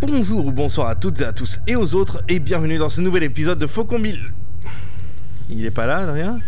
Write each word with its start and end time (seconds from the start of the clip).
Bonjour 0.00 0.46
ou 0.46 0.52
bonsoir 0.52 0.88
à 0.88 0.94
toutes 0.94 1.20
et 1.20 1.24
à 1.24 1.32
tous 1.32 1.58
et 1.66 1.74
aux 1.74 1.94
autres 1.94 2.22
et 2.28 2.38
bienvenue 2.38 2.78
dans 2.78 2.88
ce 2.88 3.00
nouvel 3.00 3.24
épisode 3.24 3.58
de 3.58 3.66
Faucon 3.66 3.98
Bill. 3.98 4.32
Il 5.50 5.64
est 5.64 5.72
pas 5.72 5.86
là, 5.86 5.98
Adrien? 5.98 6.38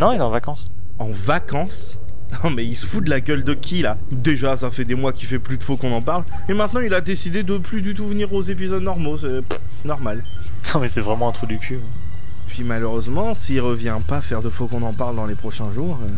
Non, 0.00 0.12
il 0.12 0.16
est 0.16 0.22
en 0.22 0.30
vacances. 0.30 0.68
En 0.98 1.10
vacances? 1.10 1.98
Non 2.42 2.50
mais 2.50 2.64
il 2.64 2.76
se 2.76 2.86
fout 2.86 3.04
de 3.04 3.10
la 3.10 3.20
gueule 3.20 3.44
de 3.44 3.52
qui 3.52 3.82
là? 3.82 3.98
Déjà 4.10 4.56
ça 4.56 4.70
fait 4.70 4.86
des 4.86 4.94
mois 4.94 5.12
qu'il 5.12 5.28
fait 5.28 5.38
plus 5.38 5.58
de 5.58 5.62
faux 5.62 5.76
qu'on 5.76 5.92
en 5.92 6.00
parle 6.00 6.24
et 6.48 6.54
maintenant 6.54 6.80
il 6.80 6.94
a 6.94 7.02
décidé 7.02 7.42
de 7.42 7.58
plus 7.58 7.82
du 7.82 7.94
tout 7.94 8.08
venir 8.08 8.32
aux 8.32 8.42
épisodes 8.42 8.82
normaux, 8.82 9.18
c'est 9.18 9.86
normal. 9.86 10.24
Non, 10.74 10.80
mais 10.80 10.88
c'est 10.88 11.02
vraiment 11.02 11.28
un 11.28 11.32
trou 11.32 11.44
du 11.44 11.58
cul. 11.58 11.78
Puis 12.48 12.64
malheureusement, 12.64 13.34
s'il 13.34 13.60
revient 13.60 13.98
pas 14.08 14.22
faire 14.22 14.40
de 14.40 14.48
faux 14.48 14.66
qu'on 14.66 14.82
en 14.82 14.94
parle 14.94 15.14
dans 15.14 15.26
les 15.26 15.34
prochains 15.34 15.70
jours, 15.70 15.98
euh, 16.02 16.08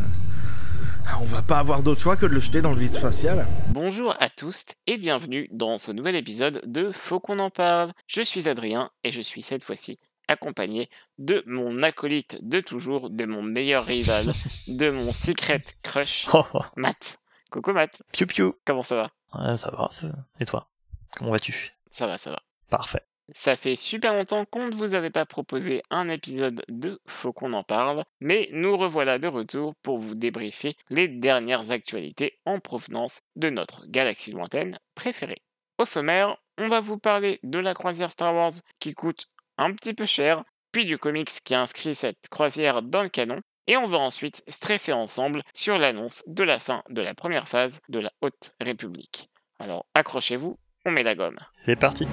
on 1.21 1.25
va 1.25 1.43
pas 1.43 1.59
avoir 1.59 1.83
d'autre 1.83 2.01
choix 2.01 2.17
que 2.17 2.27
de 2.27 2.33
le 2.33 2.41
jeter 2.41 2.61
dans 2.61 2.73
le 2.73 2.79
vide 2.81 2.95
spatial. 2.95 3.47
Bonjour 3.71 4.15
à 4.21 4.29
tous 4.29 4.65
et 4.87 4.99
bienvenue 4.99 5.49
dans 5.53 5.79
ce 5.79 5.93
nouvel 5.93 6.17
épisode 6.17 6.61
de 6.67 6.91
Faut 6.93 7.21
qu'on 7.21 7.39
en 7.39 7.51
parle. 7.51 7.93
Je 8.07 8.23
suis 8.23 8.49
Adrien 8.49 8.91
et 9.05 9.11
je 9.13 9.21
suis 9.21 9.43
cette 9.43 9.65
fois-ci 9.65 9.99
accompagné 10.29 10.91
de 11.19 11.43
mon 11.47 11.83
acolyte 11.83 12.39
de 12.43 12.61
toujours, 12.61 13.11
de 13.11 13.25
mon 13.25 13.43
meilleur 13.43 13.85
rival, 13.87 14.33
de 14.69 14.91
mon 14.91 15.13
secret 15.13 15.63
crush, 15.83 16.27
Oh, 16.33 16.45
oh. 16.55 16.63
Matt. 16.77 17.19
Coucou 17.51 17.73
Matt, 17.73 18.03
Piu 18.13 18.27
piu. 18.27 18.53
comment 18.65 18.83
ça 18.83 18.97
va? 18.97 19.11
Ouais, 19.35 19.57
ça 19.57 19.71
va, 19.71 19.89
ça 19.93 20.09
va. 20.09 20.15
Et 20.41 20.45
toi? 20.47 20.69
Comment 21.17 21.31
vas-tu? 21.31 21.73
Ça 21.89 22.07
va, 22.07 22.19
ça 22.19 22.31
va. 22.31 22.41
Parfait. 22.69 23.03
Ça 23.35 23.57
fait 23.57 23.77
super 23.77 24.15
longtemps 24.15 24.45
qu'on 24.45 24.69
ne 24.69 24.77
vous 24.77 24.95
avait 24.95 25.11
pas 25.11 25.27
proposé 25.27 25.83
un 25.91 26.09
épisode 26.09 26.63
de 26.69 27.01
Faut 27.07 27.33
qu'on 27.33 27.53
en 27.55 27.65
parle, 27.65 28.05
mais 28.21 28.49
nous 28.53 28.77
revoilà 28.77 29.19
de 29.19 29.27
retour 29.27 29.75
pour 29.83 29.99
vous 29.99 30.15
débriefer 30.15 30.77
les 30.91 31.09
dernières 31.09 31.73
actualités 31.73 32.39
en 32.45 32.61
provenance 32.61 33.23
de 33.35 33.51
notre 33.51 33.85
galaxie 33.87 34.31
lointaine 34.31 34.79
préférée. 34.95 35.43
Au 35.79 35.85
sommaire, 35.85 36.37
on 36.57 36.69
va 36.69 36.81
vous 36.81 36.99
parler 36.99 37.41
de 37.43 37.59
la 37.59 37.75
croisière 37.75 38.11
Star 38.11 38.35
Wars 38.35 38.53
qui 38.79 38.95
coûte 38.95 39.27
un 39.59 39.73
petit 39.73 39.93
peu 39.93 40.07
cher, 40.07 40.45
puis 40.71 40.85
du 40.85 40.97
comics 40.97 41.31
qui 41.45 41.55
inscrit 41.55 41.95
cette 41.95 42.29
croisière 42.31 42.83
dans 42.83 43.03
le 43.03 43.09
canon, 43.09 43.41
et 43.67 43.77
on 43.77 43.87
va 43.87 43.99
ensuite 43.99 44.45
stresser 44.49 44.93
ensemble 44.93 45.43
sur 45.53 45.79
l'annonce 45.79 46.23
de 46.29 46.45
la 46.45 46.59
fin 46.59 46.83
de 46.89 47.03
la 47.03 47.15
première 47.15 47.49
phase 47.49 47.81
de 47.89 47.99
la 47.99 48.13
Haute 48.23 48.55
République. 48.61 49.29
Alors 49.59 49.87
accrochez-vous, 49.95 50.59
on 50.85 50.93
met 50.93 51.03
la 51.03 51.15
gomme. 51.15 51.39
C'est 51.65 51.77
parti. 51.77 52.07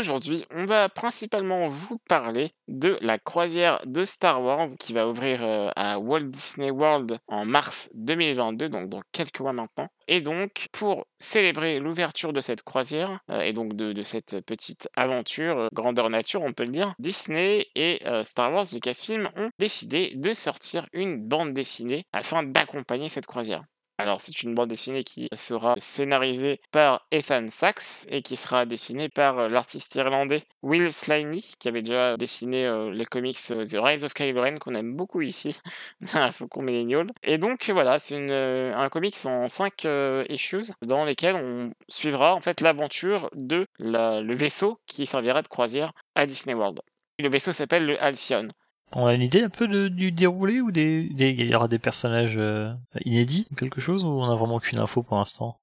Aujourd'hui, 0.00 0.46
on 0.50 0.64
va 0.64 0.88
principalement 0.88 1.68
vous 1.68 1.98
parler 2.08 2.54
de 2.68 2.96
la 3.02 3.18
croisière 3.18 3.82
de 3.84 4.04
Star 4.04 4.42
Wars 4.42 4.68
qui 4.78 4.94
va 4.94 5.06
ouvrir 5.06 5.44
euh, 5.44 5.68
à 5.76 5.98
Walt 5.98 6.22
Disney 6.22 6.70
World 6.70 7.18
en 7.28 7.44
mars 7.44 7.90
2022, 7.96 8.70
donc 8.70 8.88
dans 8.88 9.02
quelques 9.12 9.40
mois 9.40 9.52
maintenant. 9.52 9.88
Et 10.08 10.22
donc, 10.22 10.68
pour 10.72 11.04
célébrer 11.18 11.80
l'ouverture 11.80 12.32
de 12.32 12.40
cette 12.40 12.62
croisière 12.62 13.20
euh, 13.30 13.42
et 13.42 13.52
donc 13.52 13.76
de, 13.76 14.02
cette 14.02 14.40
petite 14.46 14.88
aventure, 14.96 15.58
euh, 15.58 15.68
grandeur 15.74 16.08
nature, 16.08 16.40
on 16.40 16.54
peut 16.54 16.64
le 16.64 16.72
dire, 16.72 16.94
Disney 16.98 17.66
et 17.74 18.00
Star 18.22 18.50
Wars 18.54 18.64
Lucasfilm 18.72 19.28
ont 19.36 19.50
décidé 19.58 20.14
de 20.14 20.32
sortir 20.32 20.86
une 20.94 21.28
bande 21.28 21.52
dessinée 21.52 22.06
afin 22.14 22.42
d'accompagner 22.42 23.10
cette 23.10 23.26
croisière. 23.26 23.64
Alors, 24.00 24.20
c'est 24.20 24.42
une 24.42 24.54
bande 24.54 24.70
dessinée 24.70 25.04
qui 25.04 25.28
sera 25.34 25.74
scénarisée 25.76 26.60
par 26.72 27.06
Ethan 27.10 27.50
Sachs 27.50 28.06
et 28.08 28.22
qui 28.22 28.36
sera 28.36 28.64
dessinée 28.64 29.10
par 29.10 29.38
euh, 29.38 29.48
l'artiste 29.48 29.94
irlandais 29.94 30.44
Will 30.62 30.90
Slaney, 30.90 31.42
qui 31.58 31.68
avait 31.68 31.82
déjà 31.82 32.16
dessiné 32.16 32.66
euh, 32.66 32.90
les 32.90 33.04
comics 33.04 33.38
euh, 33.50 33.66
The 33.66 33.76
Rise 33.78 34.04
of 34.04 34.14
Kylo 34.14 34.40
Ren, 34.40 34.56
qu'on 34.58 34.72
aime 34.72 34.94
beaucoup 34.94 35.20
ici, 35.20 35.54
à 36.14 36.30
Faucon 36.30 36.62
Millennial. 36.62 37.12
Et 37.22 37.36
donc, 37.36 37.68
voilà, 37.68 37.98
c'est 37.98 38.16
un 38.20 38.88
comics 38.88 39.16
en 39.26 39.48
5 39.48 39.86
issues 40.30 40.72
dans 40.82 41.04
lesquels 41.04 41.36
on 41.36 41.72
suivra 41.88 42.34
en 42.34 42.40
fait 42.40 42.60
l'aventure 42.62 43.30
de 43.34 43.66
le 43.78 44.34
vaisseau 44.34 44.80
qui 44.86 45.04
servira 45.04 45.42
de 45.42 45.48
croisière 45.48 45.92
à 46.14 46.26
Disney 46.26 46.54
World. 46.54 46.80
Le 47.18 47.28
vaisseau 47.28 47.52
s'appelle 47.52 47.84
le 47.84 48.02
Halcyon. 48.02 48.48
On 48.92 49.06
a 49.06 49.14
une 49.14 49.22
idée 49.22 49.42
un 49.42 49.48
peu 49.48 49.68
de- 49.68 49.88
du 49.88 50.12
déroulé 50.12 50.60
ou 50.60 50.70
des, 50.70 51.08
des- 51.10 51.30
il 51.30 51.50
y 51.50 51.54
aura 51.54 51.68
des 51.68 51.78
personnages 51.78 52.36
euh, 52.36 52.72
inédits 53.04 53.46
ou 53.50 53.54
quelque 53.54 53.80
chose 53.80 54.04
ou 54.04 54.08
on 54.08 54.30
a 54.30 54.34
vraiment 54.34 54.56
aucune 54.56 54.78
info 54.78 55.02
pour 55.02 55.16
l'instant? 55.16 55.56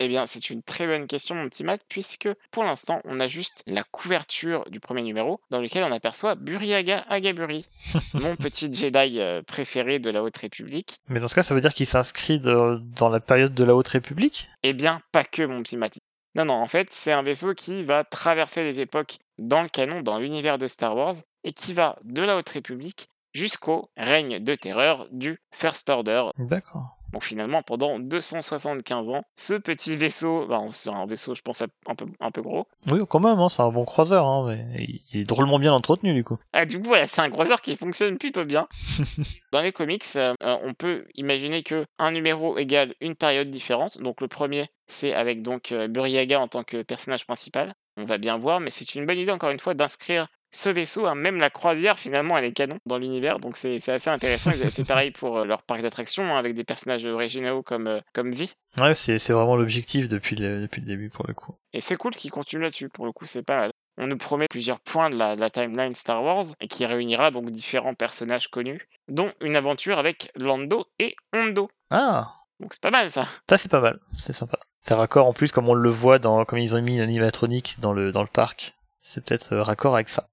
Eh 0.00 0.08
bien, 0.08 0.26
c'est 0.26 0.50
une 0.50 0.62
très 0.62 0.88
bonne 0.88 1.06
question, 1.06 1.36
mon 1.36 1.48
petit 1.48 1.62
Matt, 1.62 1.80
puisque 1.88 2.28
pour 2.50 2.64
l'instant, 2.64 3.00
on 3.04 3.20
a 3.20 3.28
juste 3.28 3.62
la 3.68 3.84
couverture 3.84 4.64
du 4.68 4.80
premier 4.80 5.02
numéro, 5.02 5.40
dans 5.50 5.60
lequel 5.60 5.84
on 5.84 5.92
aperçoit 5.92 6.34
Buriaga 6.34 7.04
Agaburi, 7.08 7.64
mon 8.14 8.34
petit 8.34 8.72
Jedi 8.72 9.20
euh, 9.20 9.42
préféré 9.42 10.00
de 10.00 10.10
la 10.10 10.24
Haute 10.24 10.36
République. 10.36 10.96
Mais 11.08 11.20
dans 11.20 11.28
ce 11.28 11.34
cas, 11.36 11.44
ça 11.44 11.54
veut 11.54 11.60
dire 11.60 11.72
qu'il 11.72 11.86
s'inscrit 11.86 12.40
dans 12.40 13.08
la 13.08 13.20
période 13.20 13.54
de 13.54 13.62
la 13.62 13.76
Haute 13.76 13.86
République? 13.88 14.48
Eh 14.64 14.72
bien, 14.72 15.00
pas 15.12 15.22
que, 15.22 15.42
mon 15.44 15.62
petit 15.62 15.76
Matt. 15.76 15.96
Non, 16.34 16.44
non, 16.44 16.54
en 16.54 16.66
fait, 16.66 16.88
c'est 16.90 17.12
un 17.12 17.22
vaisseau 17.22 17.54
qui 17.54 17.84
va 17.84 18.02
traverser 18.02 18.64
les 18.64 18.80
époques 18.80 19.18
dans 19.38 19.62
le 19.62 19.68
canon, 19.68 20.02
dans 20.02 20.18
l'univers 20.18 20.58
de 20.58 20.66
Star 20.66 20.96
Wars, 20.96 21.14
et 21.44 21.52
qui 21.52 21.72
va 21.72 21.96
de 22.04 22.22
la 22.22 22.36
Haute 22.36 22.48
République 22.48 23.08
jusqu'au 23.32 23.90
règne 23.96 24.38
de 24.42 24.54
terreur 24.54 25.06
du 25.10 25.38
First 25.52 25.88
Order, 25.90 26.26
D'accord. 26.38 26.96
Donc 27.12 27.22
finalement, 27.22 27.62
pendant 27.62 28.00
275 28.00 29.10
ans, 29.10 29.22
ce 29.36 29.54
petit 29.54 29.96
vaisseau, 29.96 30.46
ben, 30.48 30.66
c'est 30.72 30.90
un 30.90 31.06
vaisseau, 31.06 31.36
je 31.36 31.42
pense, 31.42 31.62
un 31.62 31.94
peu, 31.94 32.06
un 32.18 32.30
peu 32.32 32.42
gros. 32.42 32.66
Oui, 32.90 32.98
quand 33.08 33.20
même, 33.20 33.38
hein, 33.38 33.48
c'est 33.48 33.62
un 33.62 33.70
bon 33.70 33.84
croiseur, 33.84 34.26
hein, 34.26 34.46
mais 34.48 34.84
il- 35.12 35.20
est 35.20 35.24
drôlement 35.24 35.60
bien 35.60 35.72
entretenu 35.72 36.12
du 36.12 36.24
coup. 36.24 36.38
Ah, 36.52 36.66
du 36.66 36.78
coup, 36.80 36.88
voilà, 36.88 37.06
c'est 37.06 37.20
un 37.20 37.30
croiseur 37.30 37.60
qui 37.60 37.76
fonctionne 37.76 38.18
plutôt 38.18 38.44
bien. 38.44 38.66
Dans 39.52 39.60
les 39.60 39.70
comics, 39.70 40.04
euh, 40.16 40.34
euh, 40.42 40.56
on 40.64 40.74
peut 40.74 41.06
imaginer 41.14 41.62
que 41.62 41.86
un 42.00 42.10
numéro 42.10 42.58
égale 42.58 42.94
une 43.00 43.14
période 43.14 43.48
différente. 43.48 43.98
Donc 44.00 44.20
le 44.20 44.26
premier, 44.26 44.68
c'est 44.88 45.14
avec 45.14 45.42
donc 45.42 45.70
euh, 45.70 45.86
Buriaga 45.86 46.40
en 46.40 46.48
tant 46.48 46.64
que 46.64 46.82
personnage 46.82 47.26
principal. 47.26 47.74
On 47.96 48.04
va 48.04 48.18
bien 48.18 48.38
voir, 48.38 48.58
mais 48.58 48.72
c'est 48.72 48.96
une 48.96 49.06
bonne 49.06 49.18
idée 49.18 49.30
encore 49.30 49.50
une 49.50 49.60
fois 49.60 49.74
d'inscrire 49.74 50.26
ce 50.54 50.68
vaisseau, 50.68 51.06
hein, 51.06 51.14
même 51.14 51.38
la 51.38 51.50
croisière 51.50 51.98
finalement 51.98 52.38
elle 52.38 52.44
est 52.44 52.52
canon 52.52 52.78
dans 52.86 52.98
l'univers, 52.98 53.38
donc 53.40 53.56
c'est 53.56 53.80
c'est 53.80 53.92
assez 53.92 54.10
intéressant. 54.10 54.50
Ils 54.52 54.62
avaient 54.62 54.70
fait 54.70 54.84
pareil 54.84 55.10
pour 55.10 55.38
euh, 55.38 55.44
leur 55.44 55.62
parc 55.62 55.82
d'attractions 55.82 56.34
hein, 56.34 56.38
avec 56.38 56.54
des 56.54 56.64
personnages 56.64 57.04
originaux 57.04 57.62
comme, 57.62 57.88
euh, 57.88 58.00
comme 58.12 58.30
Vi. 58.32 58.54
Ouais, 58.80 58.94
c'est 58.94 59.18
c'est 59.18 59.32
vraiment 59.32 59.56
l'objectif 59.56 60.08
depuis 60.08 60.36
le, 60.36 60.60
depuis 60.62 60.80
le 60.80 60.86
début 60.86 61.10
pour 61.10 61.26
le 61.26 61.34
coup. 61.34 61.54
Et 61.72 61.80
c'est 61.80 61.96
cool 61.96 62.14
qu'ils 62.14 62.30
continuent 62.30 62.62
là-dessus, 62.62 62.88
pour 62.88 63.04
le 63.04 63.12
coup, 63.12 63.26
c'est 63.26 63.42
pas 63.42 63.56
mal. 63.56 63.70
On 63.96 64.06
nous 64.06 64.16
promet 64.16 64.46
plusieurs 64.48 64.80
points 64.80 65.10
de 65.10 65.16
la, 65.16 65.36
de 65.36 65.40
la 65.40 65.50
timeline 65.50 65.94
Star 65.94 66.22
Wars 66.22 66.44
et 66.60 66.66
qui 66.66 66.84
réunira 66.84 67.30
donc 67.30 67.50
différents 67.50 67.94
personnages 67.94 68.48
connus, 68.48 68.88
dont 69.08 69.30
une 69.40 69.54
aventure 69.54 69.98
avec 69.98 70.30
Lando 70.36 70.86
et 70.98 71.14
Hondo. 71.32 71.70
Ah 71.90 72.34
Donc 72.58 72.74
c'est 72.74 72.82
pas 72.82 72.90
mal 72.90 73.10
ça. 73.10 73.26
Ça 73.48 73.58
c'est 73.58 73.70
pas 73.70 73.80
mal, 73.80 74.00
c'est 74.12 74.32
sympa. 74.32 74.58
C'est 74.82 74.94
raccord 74.94 75.26
en 75.26 75.32
plus 75.32 75.52
comme 75.52 75.68
on 75.68 75.74
le 75.74 75.90
voit 75.90 76.18
dans 76.18 76.44
comme 76.44 76.58
ils 76.58 76.74
ont 76.76 76.82
mis 76.82 76.98
l'animatronique 76.98 77.76
dans 77.80 77.92
le 77.92 78.12
dans 78.12 78.22
le 78.22 78.28
parc. 78.28 78.74
C'est 79.00 79.24
peut-être 79.24 79.52
euh, 79.52 79.62
raccord 79.62 79.94
avec 79.94 80.08
ça. 80.08 80.28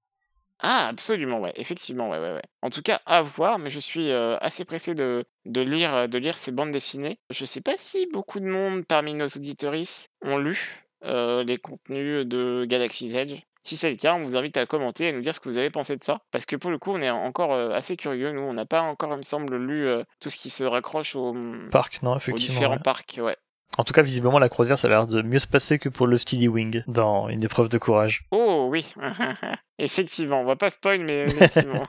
Ah, 0.64 0.86
absolument, 0.88 1.40
ouais, 1.40 1.52
effectivement, 1.56 2.08
ouais, 2.08 2.18
ouais, 2.18 2.34
ouais. 2.34 2.42
En 2.62 2.70
tout 2.70 2.82
cas, 2.82 3.00
à 3.04 3.20
voir, 3.20 3.58
mais 3.58 3.68
je 3.68 3.80
suis 3.80 4.10
euh, 4.10 4.38
assez 4.40 4.64
pressé 4.64 4.94
de, 4.94 5.24
de, 5.44 5.60
lire, 5.60 6.08
de 6.08 6.18
lire 6.18 6.38
ces 6.38 6.52
bandes 6.52 6.70
dessinées. 6.70 7.18
Je 7.30 7.44
sais 7.44 7.60
pas 7.60 7.74
si 7.76 8.06
beaucoup 8.12 8.38
de 8.38 8.46
monde 8.46 8.86
parmi 8.86 9.12
nos 9.14 9.26
auditoristes 9.26 10.12
ont 10.22 10.38
lu 10.38 10.86
euh, 11.04 11.42
les 11.42 11.56
contenus 11.56 12.24
de 12.26 12.64
Galaxy's 12.68 13.12
Edge. 13.14 13.40
Si 13.64 13.76
c'est 13.76 13.90
le 13.90 13.96
cas, 13.96 14.14
on 14.14 14.22
vous 14.22 14.36
invite 14.36 14.56
à 14.56 14.66
commenter 14.66 15.04
et 15.04 15.08
à 15.08 15.12
nous 15.12 15.20
dire 15.20 15.34
ce 15.34 15.40
que 15.40 15.48
vous 15.48 15.58
avez 15.58 15.70
pensé 15.70 15.96
de 15.96 16.02
ça. 16.02 16.20
Parce 16.30 16.46
que 16.46 16.54
pour 16.54 16.70
le 16.70 16.78
coup, 16.78 16.92
on 16.92 17.00
est 17.00 17.10
encore 17.10 17.52
assez 17.52 17.96
curieux. 17.96 18.32
Nous, 18.32 18.40
on 18.40 18.54
n'a 18.54 18.66
pas 18.66 18.82
encore, 18.82 19.12
il 19.12 19.18
me 19.18 19.22
semble, 19.22 19.56
lu 19.56 19.86
tout 20.20 20.30
ce 20.30 20.36
qui 20.36 20.50
se 20.50 20.64
raccroche 20.64 21.14
au, 21.14 21.34
Parc, 21.70 22.02
non, 22.02 22.12
aux 22.12 22.16
effectivement. 22.16 22.54
différents 22.54 22.74
ouais. 22.74 22.82
parcs. 22.82 23.20
Ouais. 23.22 23.36
En 23.78 23.84
tout 23.84 23.94
cas, 23.94 24.02
visiblement, 24.02 24.38
la 24.38 24.50
croisière, 24.50 24.78
ça 24.78 24.86
a 24.86 24.90
l'air 24.90 25.06
de 25.06 25.22
mieux 25.22 25.38
se 25.38 25.48
passer 25.48 25.78
que 25.78 25.88
pour 25.88 26.06
le 26.06 26.16
Steady 26.18 26.48
Wing 26.48 26.82
dans 26.86 27.28
une 27.28 27.42
épreuve 27.42 27.68
de 27.68 27.78
courage. 27.78 28.26
Oh 28.30 28.66
oui, 28.70 28.94
effectivement. 29.78 30.40
On 30.40 30.44
va 30.44 30.56
pas 30.56 30.70
spoil, 30.70 31.00
mais 31.00 31.22
effectivement. 31.22 31.86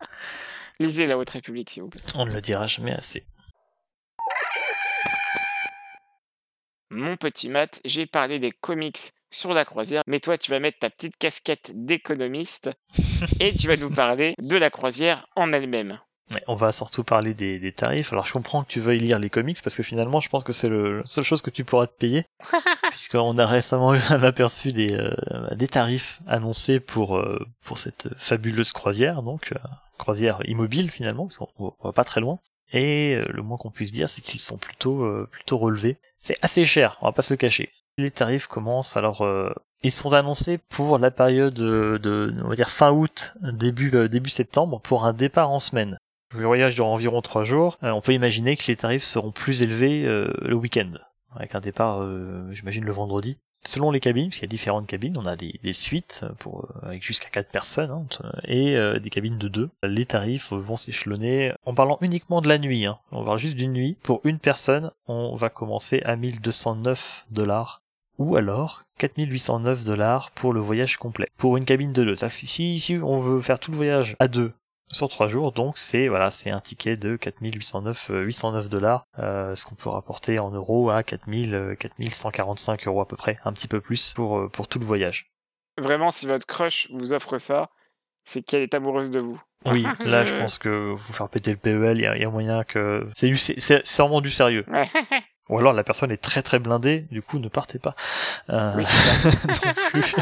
Lisez 0.80 1.06
la 1.06 1.18
Haute 1.18 1.30
République, 1.30 1.70
s'il 1.70 1.82
vous 1.82 1.88
plaît. 1.88 2.02
On 2.14 2.26
ne 2.26 2.32
le 2.32 2.40
dira 2.40 2.66
jamais 2.66 2.92
assez. 2.92 3.26
Mon 6.90 7.16
petit 7.16 7.48
Matt, 7.48 7.80
j'ai 7.84 8.06
parlé 8.06 8.38
des 8.38 8.50
comics 8.50 9.12
sur 9.30 9.52
la 9.52 9.64
croisière, 9.64 10.02
mais 10.06 10.20
toi 10.20 10.38
tu 10.38 10.50
vas 10.50 10.58
mettre 10.58 10.78
ta 10.78 10.88
petite 10.88 11.16
casquette 11.18 11.72
d'économiste 11.74 12.70
et 13.40 13.52
tu 13.52 13.66
vas 13.66 13.76
nous 13.76 13.90
parler 13.90 14.34
de 14.38 14.56
la 14.56 14.70
croisière 14.70 15.26
en 15.36 15.52
elle-même. 15.52 15.98
On 16.46 16.54
va 16.54 16.72
surtout 16.72 17.04
parler 17.04 17.34
des, 17.34 17.58
des 17.58 17.72
tarifs. 17.72 18.12
Alors 18.12 18.26
je 18.26 18.32
comprends 18.32 18.62
que 18.62 18.68
tu 18.68 18.80
veuilles 18.80 18.98
lire 18.98 19.18
les 19.18 19.30
comics 19.30 19.62
parce 19.62 19.76
que 19.76 19.82
finalement 19.82 20.20
je 20.20 20.28
pense 20.28 20.44
que 20.44 20.52
c'est 20.52 20.68
le 20.68 20.98
la 20.98 21.06
seule 21.06 21.24
chose 21.24 21.42
que 21.42 21.50
tu 21.50 21.64
pourras 21.64 21.86
te 21.86 21.96
payer 21.96 22.24
puisqu'on 22.90 23.38
a 23.38 23.46
récemment 23.46 23.94
eu 23.94 24.00
un 24.10 24.22
aperçu 24.22 24.72
des, 24.72 24.92
euh, 24.92 25.14
des 25.54 25.68
tarifs 25.68 26.20
annoncés 26.26 26.80
pour, 26.80 27.16
euh, 27.16 27.46
pour 27.64 27.78
cette 27.78 28.08
fabuleuse 28.18 28.72
croisière, 28.72 29.22
donc 29.22 29.52
euh, 29.52 29.58
croisière 29.98 30.40
immobile 30.44 30.90
finalement 30.90 31.26
parce 31.26 31.38
qu'on 31.38 31.48
on 31.58 31.86
va 31.88 31.92
pas 31.92 32.04
très 32.04 32.20
loin. 32.20 32.38
Et 32.72 33.14
euh, 33.14 33.24
le 33.30 33.42
moins 33.42 33.56
qu'on 33.56 33.70
puisse 33.70 33.92
dire 33.92 34.08
c'est 34.08 34.20
qu'ils 34.22 34.40
sont 34.40 34.58
plutôt, 34.58 35.02
euh, 35.02 35.28
plutôt 35.30 35.58
relevés. 35.58 35.98
C'est 36.16 36.36
assez 36.42 36.64
cher, 36.66 36.98
on 37.00 37.06
va 37.06 37.12
pas 37.12 37.22
se 37.22 37.32
le 37.32 37.36
cacher. 37.36 37.70
Les 37.96 38.10
tarifs 38.10 38.46
commencent 38.46 38.96
alors 38.96 39.22
euh, 39.22 39.52
Ils 39.82 39.92
sont 39.92 40.12
annoncés 40.12 40.58
pour 40.58 40.98
la 40.98 41.10
période 41.10 41.54
de, 41.54 41.98
de 42.02 42.34
on 42.44 42.48
va 42.48 42.54
dire 42.54 42.70
fin 42.70 42.92
août, 42.92 43.34
début 43.42 43.90
début 44.08 44.30
septembre, 44.30 44.80
pour 44.80 45.04
un 45.04 45.12
départ 45.12 45.50
en 45.50 45.58
semaine. 45.58 45.98
Le 46.34 46.44
voyage 46.44 46.74
dure 46.74 46.86
environ 46.86 47.22
trois 47.22 47.42
jours. 47.42 47.78
Euh, 47.82 47.90
on 47.90 48.00
peut 48.00 48.12
imaginer 48.12 48.56
que 48.56 48.66
les 48.66 48.76
tarifs 48.76 49.04
seront 49.04 49.32
plus 49.32 49.62
élevés 49.62 50.04
euh, 50.04 50.30
le 50.42 50.54
week-end, 50.54 50.90
avec 51.34 51.54
un 51.54 51.60
départ, 51.60 52.02
euh, 52.02 52.52
j'imagine, 52.52 52.84
le 52.84 52.92
vendredi. 52.92 53.38
Selon 53.66 53.90
les 53.90 53.98
cabines, 53.98 54.26
parce 54.26 54.36
qu'il 54.36 54.44
y 54.44 54.48
a 54.48 54.48
différentes 54.48 54.86
cabines, 54.86 55.16
on 55.18 55.26
a 55.26 55.34
des, 55.34 55.72
suites 55.72 56.24
pour 56.38 56.68
avec 56.82 57.02
jusqu'à 57.02 57.28
quatre 57.28 57.50
personnes 57.50 57.90
hein, 57.90 58.06
et 58.44 58.76
des 59.00 59.10
cabines 59.10 59.36
de 59.36 59.48
deux. 59.48 59.68
Les 59.82 60.06
tarifs 60.06 60.52
vont 60.52 60.76
s'échelonner 60.76 61.52
en 61.66 61.74
parlant 61.74 61.98
uniquement 62.00 62.40
de 62.40 62.46
la 62.46 62.58
nuit. 62.58 62.86
Hein. 62.86 62.98
On 63.10 63.24
parle 63.24 63.40
juste 63.40 63.56
d'une 63.56 63.72
nuit. 63.72 63.96
Pour 64.04 64.20
une 64.22 64.38
personne, 64.38 64.92
on 65.08 65.34
va 65.34 65.50
commencer 65.50 66.00
à 66.04 66.14
1209 66.14 67.26
dollars 67.30 67.82
ou 68.18 68.36
alors 68.36 68.84
4809 68.98 69.84
dollars 69.84 70.30
pour 70.30 70.52
le 70.52 70.60
voyage 70.60 70.96
complet 70.96 71.28
pour 71.36 71.56
une 71.56 71.64
cabine 71.64 71.92
de 71.92 72.04
deux. 72.04 72.14
Si, 72.14 72.78
si 72.78 72.96
on 73.02 73.16
veut 73.16 73.40
faire 73.40 73.58
tout 73.58 73.72
le 73.72 73.76
voyage 73.76 74.16
à 74.20 74.28
deux 74.28 74.52
sur 74.90 75.08
trois 75.08 75.28
jours, 75.28 75.52
donc 75.52 75.76
c'est 75.78 76.08
voilà, 76.08 76.30
c'est 76.30 76.50
un 76.50 76.60
ticket 76.60 76.96
de 76.96 77.16
4809 77.16 78.10
euh, 78.10 78.22
809 78.22 78.68
dollars, 78.68 79.04
euh, 79.18 79.54
ce 79.54 79.64
qu'on 79.66 79.74
peut 79.74 79.90
rapporter 79.90 80.38
en 80.38 80.50
euros 80.50 80.90
à 80.90 81.02
4000 81.02 81.54
euh, 81.54 81.74
4145 81.74 82.86
euros 82.86 83.00
à 83.00 83.06
peu 83.08 83.16
près, 83.16 83.38
un 83.44 83.52
petit 83.52 83.68
peu 83.68 83.80
plus 83.80 84.12
pour 84.14 84.38
euh, 84.38 84.48
pour 84.48 84.66
tout 84.68 84.78
le 84.78 84.84
voyage. 84.86 85.30
Vraiment, 85.78 86.10
si 86.10 86.26
votre 86.26 86.46
crush 86.46 86.88
vous 86.92 87.12
offre 87.12 87.38
ça, 87.38 87.68
c'est 88.24 88.42
qu'elle 88.42 88.62
est 88.62 88.74
amoureuse 88.74 89.10
de 89.10 89.20
vous. 89.20 89.40
Oui, 89.66 89.84
là 90.04 90.24
je 90.24 90.34
pense 90.34 90.58
que 90.58 90.90
vous 90.92 91.12
faire 91.12 91.28
péter 91.28 91.50
le 91.50 91.56
PEL, 91.56 91.98
il 91.98 92.02
y, 92.02 92.06
a- 92.06 92.16
il 92.16 92.22
y 92.22 92.24
a 92.24 92.30
moyen 92.30 92.64
que 92.64 93.06
c'est 93.16 93.28
du 93.28 93.36
c'est 93.36 93.82
vraiment 93.98 94.20
du 94.20 94.30
sérieux. 94.30 94.64
Ou 95.50 95.58
alors 95.58 95.72
la 95.72 95.82
personne 95.84 96.10
est 96.10 96.18
très 96.22 96.42
très 96.42 96.58
blindée, 96.58 97.06
du 97.10 97.22
coup 97.22 97.38
ne 97.38 97.48
partez 97.48 97.78
pas. 97.78 97.94
Euh, 98.50 98.72
Oui, 98.76 98.84
non 99.64 99.72
plus. 99.90 100.14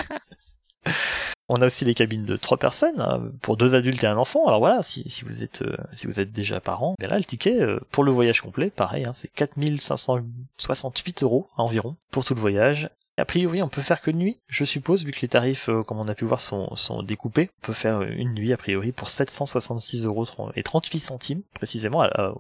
On 1.49 1.57
a 1.57 1.67
aussi 1.67 1.85
les 1.85 1.95
cabines 1.95 2.25
de 2.25 2.37
trois 2.37 2.57
personnes 2.57 3.01
hein, 3.01 3.23
pour 3.41 3.57
deux 3.57 3.75
adultes 3.75 4.03
et 4.03 4.09
un 4.09 4.17
enfant. 4.17 4.47
Alors 4.47 4.59
voilà, 4.59 4.83
si, 4.83 5.09
si 5.09 5.25
vous 5.25 5.43
êtes 5.45 5.63
euh, 5.63 5.77
si 5.93 6.07
vous 6.07 6.19
êtes 6.19 6.33
déjà 6.33 6.61
parent, 6.61 6.97
ben 6.99 7.09
là 7.09 7.19
le 7.19 7.25
ticket 7.25 7.61
euh, 7.61 7.79
pour 7.91 8.03
le 8.03 8.11
voyage 8.11 8.41
complet, 8.41 8.71
pareil, 8.71 9.05
hein, 9.05 9.13
c'est 9.13 9.33
4568 9.33 11.23
euros 11.23 11.49
environ 11.57 11.97
pour 12.11 12.25
tout 12.25 12.35
le 12.35 12.41
voyage. 12.41 12.91
A 13.19 13.25
priori, 13.25 13.63
on 13.63 13.69
peut 13.69 13.81
faire 13.81 14.03
que 14.03 14.11
nuit, 14.11 14.39
je 14.47 14.67
suppose, 14.67 15.05
vu 15.05 15.11
que 15.11 15.21
les 15.23 15.29
tarifs, 15.29 15.71
euh, 15.71 15.83
comme 15.83 15.99
on 15.99 16.07
a 16.09 16.15
pu 16.15 16.27
voir, 16.27 16.39
sont, 16.41 16.75
sont 16.77 17.03
découpés. 17.03 17.49
On 17.63 17.67
peut 17.69 17.73
faire 17.73 18.03
une 18.03 18.35
nuit, 18.35 18.53
a 18.53 18.59
priori, 18.59 18.93
pour 18.93 19.09
766 19.09 20.05
euros 20.05 20.27
et 20.55 20.63
38 20.63 20.99
centimes, 20.99 21.41
précisément, 21.55 22.03
à- 22.03 22.09
à- 22.09 22.33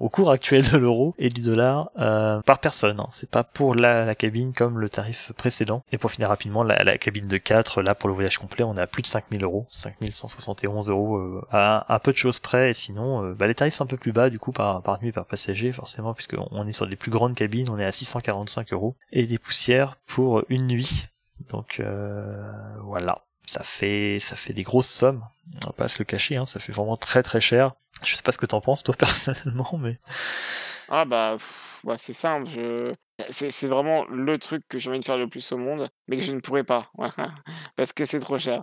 au, 0.00 0.08
cours 0.10 0.30
actuel 0.30 0.68
de 0.70 0.76
l'euro 0.76 1.14
et 1.18 1.30
du 1.30 1.40
dollar, 1.40 1.90
euh, 1.98 2.42
par 2.42 2.58
personne. 2.58 3.00
hein. 3.00 3.06
C'est 3.10 3.30
pas 3.30 3.42
pour 3.42 3.74
la, 3.74 4.14
cabine 4.14 4.52
comme 4.52 4.78
le 4.78 4.90
tarif 4.90 5.32
précédent. 5.32 5.82
Et 5.92 5.96
pour 5.98 6.10
finir 6.10 6.28
rapidement, 6.28 6.62
la, 6.62 6.98
cabine 6.98 7.26
de 7.26 7.38
4, 7.38 7.80
là, 7.80 7.94
pour 7.94 8.10
le 8.10 8.14
voyage 8.14 8.36
complet, 8.36 8.64
on 8.64 8.76
a 8.76 8.86
plus 8.86 9.00
de 9.00 9.06
5000 9.06 9.42
euros, 9.42 9.66
5171 9.70 10.90
euros, 10.90 11.16
euh, 11.16 11.40
à 11.50 11.86
un 11.94 11.98
peu 11.98 12.12
de 12.12 12.18
choses 12.18 12.38
près. 12.38 12.70
Et 12.70 12.74
sinon, 12.74 13.24
euh, 13.24 13.32
bah, 13.34 13.46
les 13.46 13.54
tarifs 13.54 13.74
sont 13.74 13.84
un 13.84 13.86
peu 13.86 13.96
plus 13.96 14.12
bas, 14.12 14.28
du 14.28 14.38
coup, 14.38 14.52
par, 14.52 14.82
par 14.82 15.02
nuit, 15.02 15.12
par 15.12 15.24
passager, 15.24 15.72
forcément, 15.72 16.12
puisque 16.12 16.36
on 16.50 16.66
est 16.66 16.72
sur 16.72 16.86
des 16.86 16.96
plus 16.96 17.10
grandes 17.10 17.34
cabines, 17.34 17.70
on 17.70 17.78
est 17.78 17.84
à 17.86 17.92
645 17.92 18.74
euros. 18.74 18.94
Et 19.10 19.22
des 19.24 19.38
poussières 19.38 19.96
pour 20.06 20.44
une 20.48 20.66
nuit. 20.66 21.06
Donc 21.50 21.80
euh, 21.80 22.52
voilà, 22.82 23.24
ça 23.46 23.62
fait 23.62 24.18
ça 24.20 24.36
fait 24.36 24.52
des 24.52 24.62
grosses 24.62 24.88
sommes. 24.88 25.24
On 25.64 25.68
va 25.68 25.72
pas 25.72 25.88
se 25.88 25.98
le 25.98 26.04
cacher, 26.04 26.36
hein, 26.36 26.46
ça 26.46 26.60
fait 26.60 26.72
vraiment 26.72 26.96
très 26.96 27.22
très 27.22 27.40
cher. 27.40 27.72
Je 28.04 28.14
sais 28.14 28.22
pas 28.22 28.32
ce 28.32 28.38
que 28.38 28.46
t'en 28.46 28.60
penses 28.60 28.82
toi 28.82 28.94
personnellement, 28.98 29.78
mais 29.78 29.98
Ah 30.88 31.04
bah, 31.04 31.36
bah, 31.84 31.96
c'est 31.96 32.12
simple. 32.12 32.48
C'est 33.28 33.66
vraiment 33.68 34.04
le 34.06 34.38
truc 34.38 34.64
que 34.68 34.78
j'ai 34.78 34.90
envie 34.90 34.98
de 35.00 35.04
faire 35.04 35.18
le 35.18 35.28
plus 35.28 35.52
au 35.52 35.58
monde, 35.58 35.88
mais 36.08 36.16
que 36.16 36.24
je 36.24 36.32
ne 36.32 36.40
pourrais 36.40 36.64
pas. 36.64 36.90
Parce 37.76 37.92
que 37.92 38.04
c'est 38.04 38.20
trop 38.20 38.38
cher. 38.38 38.62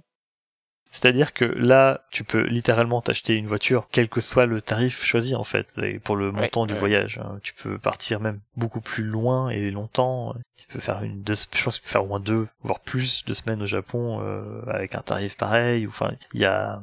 C'est-à-dire 0.91 1.33
que 1.33 1.45
là, 1.45 2.01
tu 2.11 2.23
peux 2.23 2.43
littéralement 2.47 3.01
t'acheter 3.01 3.35
une 3.35 3.45
voiture, 3.47 3.87
quel 3.91 4.09
que 4.09 4.21
soit 4.21 4.45
le 4.45 4.61
tarif 4.61 5.03
choisi 5.03 5.35
en 5.35 5.43
fait, 5.43 5.71
et 5.81 5.99
pour 5.99 6.15
le 6.15 6.29
Ouais, 6.31 6.41
montant 6.41 6.65
du 6.65 6.73
ouais. 6.73 6.79
voyage. 6.79 7.19
hein. 7.23 7.39
Tu 7.43 7.53
peux 7.53 7.77
partir 7.77 8.19
même 8.19 8.39
beaucoup 8.57 8.81
plus 8.81 9.03
loin 9.03 9.49
et 9.49 9.69
longtemps. 9.71 10.33
Tu 10.57 10.65
peux 10.67 10.79
faire 10.79 11.03
une, 11.03 11.21
deux, 11.21 11.35
je 11.55 11.63
pense 11.63 11.77
que 11.77 11.81
tu 11.81 11.85
peux 11.87 11.91
faire 11.91 12.03
au 12.03 12.07
moins 12.07 12.19
deux, 12.19 12.47
voire 12.63 12.79
plus 12.79 13.23
de 13.25 13.33
semaines 13.33 13.61
au 13.61 13.67
Japon 13.67 14.19
euh, 14.23 14.61
avec 14.67 14.95
un 14.95 15.01
tarif 15.01 15.37
pareil. 15.37 15.85
ou 15.85 15.89
Enfin, 15.89 16.11
il 16.33 16.41
y 16.41 16.45
a 16.45 16.81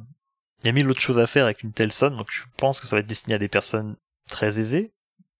il 0.62 0.66
y 0.66 0.70
a 0.70 0.72
mille 0.72 0.88
autres 0.88 1.00
choses 1.02 1.18
à 1.18 1.26
faire 1.26 1.44
avec 1.44 1.62
une 1.62 1.72
telle 1.72 1.92
somme, 1.92 2.16
donc 2.16 2.28
je 2.30 2.42
pense 2.56 2.80
que 2.80 2.86
ça 2.86 2.96
va 2.96 3.00
être 3.00 3.06
destiné 3.06 3.34
à 3.34 3.38
des 3.38 3.48
personnes 3.48 3.94
très 4.28 4.58
aisées, 4.58 4.90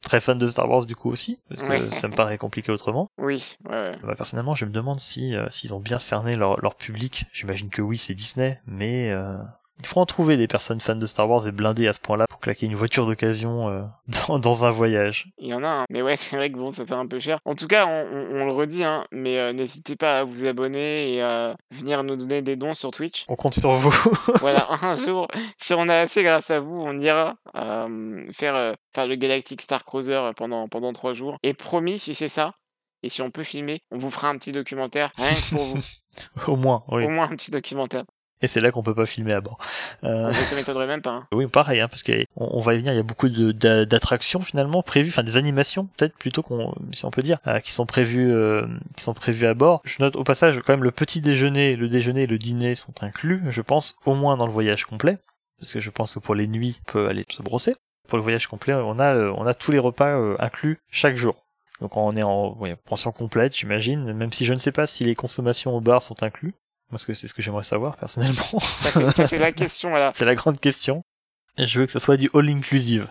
très 0.06 0.20
fans 0.20 0.34
de 0.36 0.46
Star 0.46 0.68
Wars 0.70 0.86
du 0.86 0.96
coup 0.96 1.10
aussi, 1.10 1.38
parce 1.48 1.62
que 1.62 1.68
Ouais. 1.68 1.88
ça 1.90 2.08
me 2.08 2.14
paraît 2.14 2.38
compliqué 2.38 2.72
autrement. 2.72 3.10
Oui, 3.18 3.56
ouais. 3.68 3.92
Bah, 4.02 4.14
personnellement, 4.16 4.54
je 4.54 4.64
me 4.64 4.70
demande 4.70 5.00
si 5.00 5.34
euh, 5.34 5.48
s'ils 5.50 5.74
ont 5.74 5.80
bien 5.80 5.98
cerné 5.98 6.36
leur, 6.36 6.60
leur 6.62 6.74
public. 6.76 7.24
J'imagine 7.32 7.68
que 7.68 7.82
oui, 7.82 7.98
c'est 7.98 8.14
Disney, 8.14 8.60
mais 8.66 9.10
euh, 9.10 9.36
il 9.78 9.86
faut 9.86 10.00
en 10.00 10.06
trouver 10.06 10.36
des 10.36 10.46
personnes 10.46 10.80
fans 10.80 10.96
de 10.96 11.06
Star 11.06 11.28
Wars 11.28 11.46
et 11.46 11.52
blindées 11.52 11.86
à 11.88 11.92
ce 11.92 12.00
point-là 12.00 12.26
pour 12.28 12.40
claquer 12.40 12.66
une 12.66 12.74
voiture 12.74 13.06
d'occasion 13.06 13.68
euh, 13.68 13.82
dans, 14.28 14.38
dans 14.38 14.64
un 14.64 14.70
voyage. 14.70 15.28
Il 15.38 15.48
y 15.48 15.54
en 15.54 15.62
a, 15.62 15.68
hein. 15.68 15.84
mais 15.90 16.02
ouais, 16.02 16.16
c'est 16.16 16.36
vrai 16.36 16.50
que 16.50 16.56
bon, 16.56 16.70
ça 16.70 16.86
fait 16.86 16.94
un 16.94 17.06
peu 17.06 17.20
cher. 17.20 17.38
En 17.44 17.54
tout 17.54 17.66
cas, 17.66 17.86
on, 17.86 18.06
on- 18.12 18.40
on 18.42 18.44
le 18.46 18.52
redit, 18.52 18.84
hein, 18.84 19.04
mais 19.12 19.38
euh, 19.38 19.52
n'hésitez 19.52 19.96
pas 19.96 20.20
à 20.20 20.24
vous 20.24 20.44
abonner 20.46 21.14
et 21.14 21.22
à 21.22 21.56
venir 21.70 22.02
nous 22.04 22.16
donner 22.16 22.42
des 22.42 22.56
dons 22.56 22.74
sur 22.74 22.90
Twitch. 22.90 23.24
On 23.28 23.36
compte 23.36 23.54
sur 23.54 23.70
vous. 23.72 23.92
voilà, 24.40 24.66
un 24.82 24.94
jour, 24.94 25.28
si 25.58 25.74
on 25.74 25.88
a 25.88 25.96
assez 26.00 26.22
grâce 26.22 26.50
à 26.50 26.60
vous, 26.60 26.80
on 26.80 26.98
ira 26.98 27.36
euh, 27.56 28.26
faire, 28.32 28.74
faire 28.94 29.06
le 29.06 29.16
Galactic 29.16 29.60
Star 29.62 29.84
Cruiser 29.84 30.30
pendant, 30.36 30.68
pendant 30.68 30.92
trois 30.92 31.12
jours. 31.12 31.36
Et 31.42 31.54
promis, 31.54 31.98
si 31.98 32.14
c'est 32.14 32.28
ça, 32.28 32.54
et 33.02 33.08
si 33.08 33.22
on 33.22 33.30
peut 33.30 33.42
filmer, 33.44 33.82
on 33.90 33.98
vous 33.98 34.10
fera 34.10 34.28
un 34.28 34.36
petit 34.38 34.52
documentaire, 34.52 35.12
rien 35.16 35.34
que 35.34 35.54
pour 35.54 35.64
vous. 35.64 35.78
Au 36.46 36.56
moins, 36.56 36.82
oui. 36.88 37.04
Au 37.04 37.08
moins 37.10 37.26
un 37.30 37.36
petit 37.36 37.50
documentaire. 37.50 38.04
Et 38.42 38.48
c'est 38.48 38.60
là 38.60 38.70
qu'on 38.70 38.82
peut 38.82 38.94
pas 38.94 39.06
filmer 39.06 39.32
à 39.32 39.40
bord. 39.40 39.58
Euh, 40.04 40.28
Mais 40.28 40.34
ça 40.34 40.54
m'étonnerait 40.56 40.86
même 40.86 41.00
pas. 41.00 41.10
hein. 41.10 41.26
Oui, 41.32 41.46
pareil, 41.46 41.80
hein, 41.80 41.88
parce 41.88 42.02
qu'on 42.02 42.24
on 42.36 42.60
va 42.60 42.74
y 42.74 42.78
venir. 42.78 42.92
Il 42.92 42.96
y 42.96 43.00
a 43.00 43.02
beaucoup 43.02 43.28
d'attractions 43.28 44.40
finalement 44.40 44.82
prévues, 44.82 45.08
enfin 45.08 45.22
des 45.22 45.36
animations 45.36 45.86
peut-être 45.96 46.16
plutôt 46.16 46.42
qu'on, 46.42 46.74
si 46.92 47.04
on 47.06 47.10
peut 47.10 47.22
dire, 47.22 47.38
euh, 47.46 47.60
qui 47.60 47.72
sont 47.72 47.86
prévues, 47.86 48.32
euh, 48.32 48.66
qui 48.96 49.02
sont 49.04 49.14
prévues 49.14 49.46
à 49.46 49.54
bord. 49.54 49.80
Je 49.84 49.96
note 50.00 50.16
au 50.16 50.24
passage 50.24 50.58
quand 50.60 50.72
même 50.74 50.84
le 50.84 50.90
petit 50.90 51.20
déjeuner, 51.20 51.76
le 51.76 51.88
déjeuner 51.88 52.22
et 52.22 52.26
le 52.26 52.38
dîner 52.38 52.74
sont 52.74 52.92
inclus. 53.02 53.42
Je 53.48 53.62
pense 53.62 53.96
au 54.04 54.14
moins 54.14 54.36
dans 54.36 54.46
le 54.46 54.52
voyage 54.52 54.84
complet, 54.84 55.18
parce 55.58 55.72
que 55.72 55.80
je 55.80 55.90
pense 55.90 56.14
que 56.14 56.18
pour 56.18 56.34
les 56.34 56.46
nuits, 56.46 56.80
on 56.88 56.92
peut 56.92 57.08
aller 57.08 57.22
se 57.30 57.42
brosser. 57.42 57.74
Pour 58.06 58.18
le 58.18 58.22
voyage 58.22 58.46
complet, 58.46 58.74
on 58.74 58.98
a, 59.00 59.14
euh, 59.14 59.32
on 59.36 59.46
a 59.46 59.54
tous 59.54 59.72
les 59.72 59.78
repas 59.78 60.10
euh, 60.10 60.36
inclus 60.38 60.78
chaque 60.90 61.16
jour. 61.16 61.36
Donc 61.80 61.96
on 61.96 62.12
est 62.12 62.22
en 62.22 62.54
ouais, 62.58 62.76
pension 62.84 63.12
complète, 63.12 63.56
j'imagine, 63.56 64.12
même 64.12 64.32
si 64.32 64.44
je 64.44 64.52
ne 64.52 64.58
sais 64.58 64.72
pas 64.72 64.86
si 64.86 65.04
les 65.04 65.14
consommations 65.14 65.74
au 65.74 65.80
bar 65.80 66.02
sont 66.02 66.22
inclus. 66.22 66.54
Parce 66.90 67.04
que 67.04 67.14
c'est 67.14 67.28
ce 67.28 67.34
que 67.34 67.42
j'aimerais 67.42 67.64
savoir 67.64 67.96
personnellement. 67.96 68.60
Ça, 68.60 69.10
c'est- 69.12 69.26
ça, 69.26 69.36
la 69.38 69.52
question, 69.52 69.90
voilà. 69.90 70.12
C'est 70.14 70.24
la 70.24 70.34
grande 70.34 70.60
question. 70.60 71.02
Je 71.58 71.80
veux 71.80 71.86
que 71.86 71.92
ce 71.92 71.98
soit 71.98 72.16
du 72.18 72.28
all 72.34 72.48
inclusive. 72.50 73.08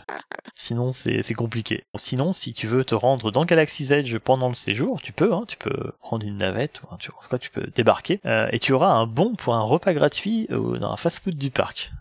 Sinon, 0.54 0.92
c'est 0.94 1.24
c'est 1.24 1.34
compliqué. 1.34 1.84
Sinon, 1.98 2.32
si 2.32 2.54
tu 2.54 2.68
veux 2.68 2.86
te 2.86 2.94
rendre 2.96 3.32
dans 3.32 3.44
Galaxy's 3.44 3.90
Edge 3.92 4.18
pendant 4.20 4.48
le 4.50 4.54
séjour, 4.56 5.02
tu 5.02 5.12
peux. 5.12 5.34
Hein, 5.34 5.44
tu 5.48 5.58
peux 5.58 5.92
prendre 6.00 6.26
une 6.26 6.38
navette, 6.38 6.82
ou 6.84 6.88
un- 6.94 6.98
tu, 6.98 7.10
en 7.12 7.22
tout 7.22 7.28
cas, 7.30 7.40
tu 7.40 7.50
peux 7.50 7.66
débarquer. 7.76 8.22
euh, 8.26 8.48
et 8.52 8.60
tu 8.60 8.72
auras 8.72 8.90
un 8.92 9.08
bon 9.08 9.36
pour 9.36 9.56
un 9.56 9.64
repas 9.64 9.94
gratuit 9.94 10.48
euh, 10.52 10.78
dans 10.78 10.92
un 10.92 10.96
fast-food 10.96 11.36
du 11.36 11.50
parc. 11.50 11.92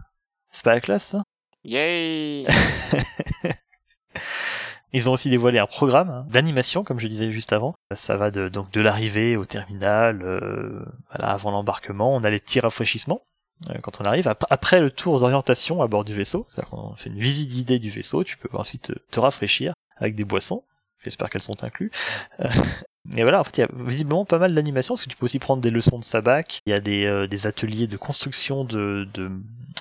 C'est 0.53 0.65
pas 0.65 0.75
la 0.75 0.81
classe, 0.81 1.05
ça? 1.05 1.23
Yay 1.65 2.47
Ils 4.97 5.09
ont 5.11 5.13
aussi 5.13 5.29
dévoilé 5.29 5.59
un 5.59 5.67
programme 5.67 6.09
hein, 6.11 6.27
d'animation, 6.31 6.85
comme 6.85 7.01
je 7.01 7.09
disais 7.09 7.31
juste 7.33 7.53
avant. 7.53 7.75
Ça 7.95 8.17
va 8.17 8.31
de, 8.31 8.49
donc 8.49 8.71
de 8.71 8.81
l'arrivée 8.81 9.37
au 9.37 9.45
terminal, 9.45 10.23
euh, 10.23 10.85
voilà, 11.11 11.33
avant 11.33 11.51
l'embarquement. 11.51 12.15
On 12.15 12.23
a 12.25 12.31
les 12.31 12.39
petits 12.41 12.61
rafraîchissements 12.61 13.21
euh, 13.71 13.75
quand 13.83 14.01
on 14.01 14.05
arrive. 14.05 14.29
Ap- 14.29 14.47
Après 14.51 14.81
le 14.81 14.91
tour 14.91 15.21
d'orientation 15.21 15.83
à 15.83 15.89
bord 15.89 16.05
du 16.05 16.13
vaisseau, 16.15 16.47
c'est-à-dire 16.49 16.71
qu'on 16.71 16.95
fait 16.95 17.11
une 17.11 17.19
visite 17.19 17.51
guidée 17.51 17.79
du 17.79 17.91
vaisseau, 17.91 18.25
tu 18.25 18.37
peux 18.37 18.49
ensuite 18.57 18.83
te, 18.83 18.93
te 19.11 19.21
rafraîchir 19.21 19.75
avec 19.97 20.15
des 20.15 20.25
boissons. 20.25 20.63
J'espère 21.03 21.29
qu'elles 21.29 21.43
sont 21.43 21.63
incluses. 21.65 21.91
Euh, 22.41 22.49
Et 23.19 23.23
voilà, 23.23 23.39
en 23.41 23.45
fait, 23.45 23.59
il 23.59 23.61
y 23.61 23.65
a 23.65 23.69
visiblement 23.85 24.25
pas 24.25 24.39
mal 24.39 24.55
d'animations, 24.55 24.95
parce 24.95 25.05
que 25.05 25.11
tu 25.11 25.17
peux 25.19 25.27
aussi 25.27 25.39
prendre 25.39 25.61
des 25.61 25.69
leçons 25.71 25.99
de 25.99 26.05
sabac. 26.05 26.61
Il 26.65 26.71
y 26.71 26.73
a 26.73 26.81
des, 26.81 27.05
euh, 27.05 27.27
des 27.27 27.47
ateliers 27.47 27.87
de 27.87 27.99
construction 27.99 28.65
de, 28.65 29.07
de, 29.13 29.31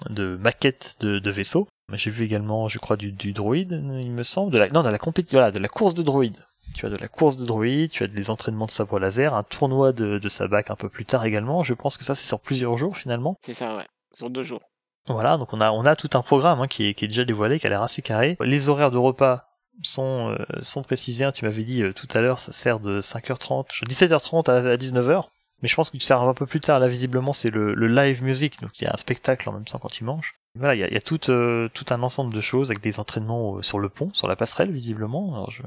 de 0.10 0.36
maquettes 0.36 0.98
de, 1.00 1.20
de 1.20 1.32
vaisseaux. 1.32 1.70
J'ai 1.92 2.10
vu 2.10 2.24
également, 2.26 2.68
je 2.70 2.80
crois, 2.80 2.96
du, 2.98 3.12
du 3.12 3.34
droïde, 3.34 3.72
il 3.72 4.12
me 4.12 4.24
semble. 4.24 4.52
De 4.52 4.58
la, 4.58 4.70
non, 4.70 4.84
de 4.84 4.90
la 4.90 4.98
compétition, 4.98 5.38
voilà, 5.40 5.52
de 5.52 5.60
la 5.60 5.68
course 5.68 5.94
de 5.94 6.02
droïde. 6.04 6.38
Tu 6.76 6.86
as 6.86 6.90
de 6.90 6.96
la 7.00 7.08
course 7.08 7.38
de 7.38 7.46
droïde, 7.46 7.92
tu 7.92 8.04
as 8.04 8.08
des 8.08 8.30
entraînements 8.30 8.66
de 8.66 8.72
sabre 8.72 9.00
laser, 9.00 9.34
un 9.36 9.44
tournoi 9.44 9.92
de, 9.92 10.18
de 10.18 10.28
sabac 10.28 10.72
un 10.72 10.76
peu 10.76 10.90
plus 10.90 11.06
tard 11.06 11.26
également. 11.26 11.62
Je 11.62 11.74
pense 11.74 11.98
que 11.98 12.04
ça, 12.04 12.16
c'est 12.16 12.26
sur 12.26 12.40
plusieurs 12.40 12.78
jours 12.78 12.98
finalement. 12.98 13.38
C'est 13.42 13.54
ça, 13.54 13.76
ouais. 13.76 13.86
Sur 14.14 14.30
deux 14.30 14.44
jours. 14.44 14.62
Voilà, 15.08 15.38
donc 15.38 15.54
on 15.54 15.60
a, 15.62 15.72
on 15.72 15.84
a 15.86 15.96
tout 15.96 16.10
un 16.14 16.22
programme 16.22 16.62
hein, 16.62 16.68
qui, 16.68 16.88
est, 16.88 16.94
qui 16.94 17.06
est 17.06 17.10
déjà 17.10 17.26
dévoilé, 17.26 17.60
qui 17.60 17.68
a 17.68 17.70
l'air 17.70 17.84
assez 17.84 18.02
carré. 18.02 18.38
Les 18.42 18.70
horaires 18.70 18.90
de 18.92 18.98
repas 18.98 19.46
sont, 19.82 20.30
euh, 20.40 20.46
sont 20.62 20.82
précisés. 20.82 21.26
hein. 21.26 21.32
Tu 21.34 21.44
m'avais 21.46 21.64
dit 21.66 21.84
euh, 21.84 21.92
tout 21.94 22.08
à 22.14 22.22
l'heure, 22.22 22.40
ça 22.40 22.54
sert 22.54 22.80
de 22.80 23.02
5h30, 23.02 23.66
je- 23.74 23.84
17h30 23.86 24.50
à, 24.50 24.56
à 24.72 24.78
19h. 24.78 25.26
Mais 25.62 25.68
je 25.68 25.76
pense 25.76 25.90
que 25.90 25.98
tu 25.98 26.04
sers 26.04 26.22
un 26.22 26.34
peu 26.34 26.46
plus 26.46 26.60
tard. 26.62 26.80
Là, 26.80 26.88
visiblement, 26.88 27.34
c'est 27.34 27.50
le, 27.50 27.74
le 27.76 27.88
live 27.88 28.24
music, 28.24 28.62
donc 28.62 28.72
il 28.80 28.86
y 28.86 28.88
a 28.88 28.94
un 28.94 28.98
spectacle 28.98 29.48
en 29.50 29.52
même 29.54 29.66
temps 29.66 29.78
quand 29.80 29.90
tu 29.92 30.04
manges. 30.06 30.36
Voilà, 30.56 30.76
il 30.76 30.94
y 30.94 30.98
a, 30.98 31.02
tout, 31.02 31.32
euh, 31.32 31.68
tout 31.74 31.86
un 31.90 32.04
ensemble 32.04 32.32
de 32.32 32.40
choses 32.42 32.70
avec 32.70 32.82
des 32.84 33.00
entraînements 33.00 33.58
euh, 33.58 33.62
sur 33.64 33.80
le 33.80 33.90
pont, 33.90 34.12
sur 34.14 34.28
la 34.28 34.36
passerelle 34.36 34.72
visiblement. 34.72 35.34
Alors 35.34 35.50
je, 35.50 35.64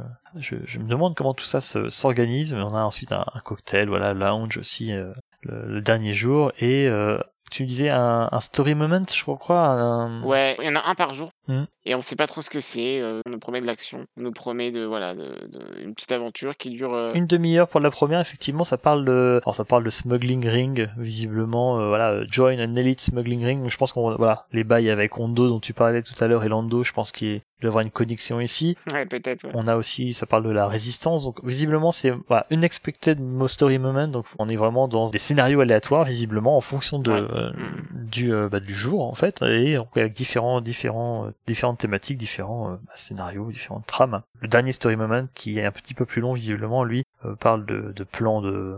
me 0.79 0.87
demande 0.89 1.17
comment 1.17 1.35
tout 1.35 1.45
ça 1.45 1.61
se- 1.61 1.89
s'organise, 1.89 2.55
mais 2.55 2.61
on 2.63 2.75
a 2.75 2.83
ensuite 2.85 3.11
un, 3.11 3.25
un 3.35 3.41
cocktail, 3.41 3.89
voilà, 3.89 4.15
lounge 4.15 4.59
aussi 4.59 4.93
euh, 4.93 5.13
le, 5.43 5.67
le 5.67 5.81
dernier 5.81 6.15
jour 6.15 6.53
et 6.61 6.87
euh, 6.87 7.19
tu 7.51 7.63
me 7.63 7.69
disais 7.69 7.91
un, 7.91 8.29
un 8.33 8.41
story 8.41 8.75
moment, 8.75 9.03
je 9.13 9.25
crois. 9.25 9.67
Un... 9.69 10.23
Ouais, 10.23 10.57
il 10.61 10.67
y 10.67 10.69
en 10.69 10.75
a 10.75 10.89
un 10.89 10.95
par 10.95 11.15
jour. 11.15 11.31
Mhm. 11.49 11.67
Et 11.85 11.95
on 11.95 12.01
sait 12.03 12.17
pas 12.17 12.27
trop 12.27 12.41
ce 12.41 12.51
que 12.51 12.59
c'est. 12.59 13.01
euh, 13.01 13.21
on 13.27 13.31
nous 13.31 13.39
promet 13.39 13.61
de 13.61 13.67
l'action. 13.67 14.05
On 14.19 14.23
nous 14.23 14.33
promet 14.33 14.73
de 14.73 14.85
voilà 14.85 15.15
de, 15.15 15.23
de- 15.47 15.81
une 15.83 15.95
petite 15.95 16.11
aventure 16.13 16.57
qui 16.57 16.71
dure. 16.71 16.93
euh, 16.95 17.13
Une 17.15 17.27
demi-heure 17.27 17.69
pour 17.69 17.79
la 17.81 17.91
première, 17.91 18.19
effectivement, 18.21 18.65
ça 18.65 18.77
parle 18.79 19.05
de, 19.05 19.41
alors 19.45 19.55
ça 19.55 19.65
parle 19.65 19.85
de 19.85 19.91
smuggling 19.91 20.47
ring, 20.49 20.89
visiblement, 20.99 21.79
euh, 21.81 21.89
voilà, 21.89 22.11
euh, 22.11 22.25
join 22.29 22.59
an 22.59 22.75
elite 22.75 23.01
smuggling 23.01 23.45
ring. 23.45 23.61
Donc 23.63 23.71
je 23.71 23.77
pense 23.79 23.93
qu'on, 23.93 24.17
voilà, 24.17 24.47
les 24.53 24.65
bails 24.65 24.91
avec 24.91 25.17
Hondo 25.19 25.49
dont 25.49 25.61
tu 25.61 25.73
parlais 25.73 26.03
tout 26.03 26.15
à 26.23 26.27
l'heure 26.27 26.43
et 26.45 26.49
Lando, 26.49 26.83
je 26.83 26.93
pense 26.93 27.13
qu'il 27.13 27.41
doit 27.61 27.69
y 27.69 27.73
avoir 27.73 27.83
une 27.83 27.91
connexion 27.91 28.41
ici. 28.41 28.77
Ouais, 28.93 29.07
peut-être. 29.07 29.45
Ouais. 29.45 29.51
On 29.55 29.67
a 29.67 29.77
aussi, 29.77 30.13
ça 30.15 30.27
parle 30.27 30.45
de 30.45 30.51
la 30.51 30.67
résistance, 30.67 31.23
donc 31.23 31.43
visiblement 31.45 31.93
c'est 31.93 32.13
voilà, 32.29 32.47
unexpected 32.51 33.19
story 33.47 33.79
moment, 33.79 34.09
donc 34.09 34.27
on 34.39 34.49
est 34.49 34.57
vraiment 34.57 34.89
dans 34.89 35.09
des 35.11 35.19
scénarios 35.19 35.61
aléatoires, 35.61 36.05
visiblement 36.05 36.57
en 36.57 36.61
fonction 36.61 36.99
de 36.99 37.11
Ouais. 37.11 37.21
euh, 37.31 37.51
Mhm. 37.53 38.07
du 38.11 38.33
euh, 38.35 38.49
bah, 38.49 38.61
du 38.61 38.75
jour 38.75 39.05
en 39.05 39.15
fait, 39.15 39.43
et 39.43 39.77
donc, 39.77 39.89
avec 39.97 40.13
différents 40.13 40.61
différents 40.61 41.27
euh, 41.27 41.31
différentes 41.47 41.79
thématiques, 41.79 42.19
différents 42.19 42.71
bah, 42.73 42.93
scénarios, 42.95 43.51
différentes 43.51 43.87
trames. 43.87 44.23
Le 44.41 44.49
dernier 44.49 44.73
story 44.73 44.97
moment, 44.97 45.27
qui 45.35 45.59
est 45.59 45.65
un 45.65 45.73
petit 45.73 45.95
peu 45.95 46.05
plus 46.05 46.21
long 46.21 46.33
visiblement, 46.33 46.85
lui 46.85 47.05
parle 47.41 47.65
de, 47.67 47.93
de 47.95 48.05
plans 48.05 48.41
de 48.43 48.77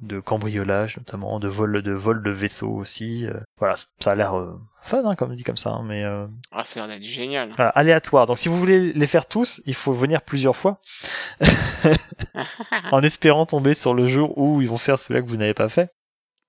de 0.00 0.20
cambriolage 0.20 0.98
notamment, 0.98 1.38
de 1.40 1.48
vol 1.48 1.82
de 1.82 1.92
vol 1.92 2.22
de 2.22 2.30
vaisseau 2.30 2.68
aussi. 2.70 3.26
euh, 3.26 3.40
voilà, 3.58 3.74
ça 3.76 4.10
a 4.10 4.14
l'air 4.14 4.36
euh, 4.36 4.58
fun 4.82 5.02
hein, 5.04 5.14
comme 5.16 5.34
dit 5.34 5.42
comme 5.42 5.56
ça, 5.56 5.70
hein, 5.70 5.82
mais 5.84 6.04
euh, 6.04 6.26
Ah, 6.52 6.64
ça 6.64 6.82
a 6.84 6.86
l'air 6.86 6.96
d'être 6.96 7.06
génial. 7.06 7.50
voilà, 7.56 7.70
aléatoire. 7.70 8.26
Donc 8.26 8.38
si 8.38 8.48
vous 8.48 8.58
voulez 8.58 8.92
les 8.92 9.06
faire 9.06 9.26
tous, 9.26 9.62
il 9.66 9.74
faut 9.74 9.92
venir 9.92 10.22
plusieurs 10.22 10.56
fois. 10.56 10.80
en 12.92 13.02
espérant 13.02 13.46
tomber 13.46 13.74
sur 13.74 13.94
le 13.94 14.06
jour 14.06 14.36
où 14.38 14.60
ils 14.60 14.68
vont 14.68 14.78
faire 14.78 14.98
celui-là 14.98 15.22
que 15.22 15.28
vous 15.28 15.36
n'avez 15.36 15.54
pas 15.54 15.68
fait. 15.68 15.90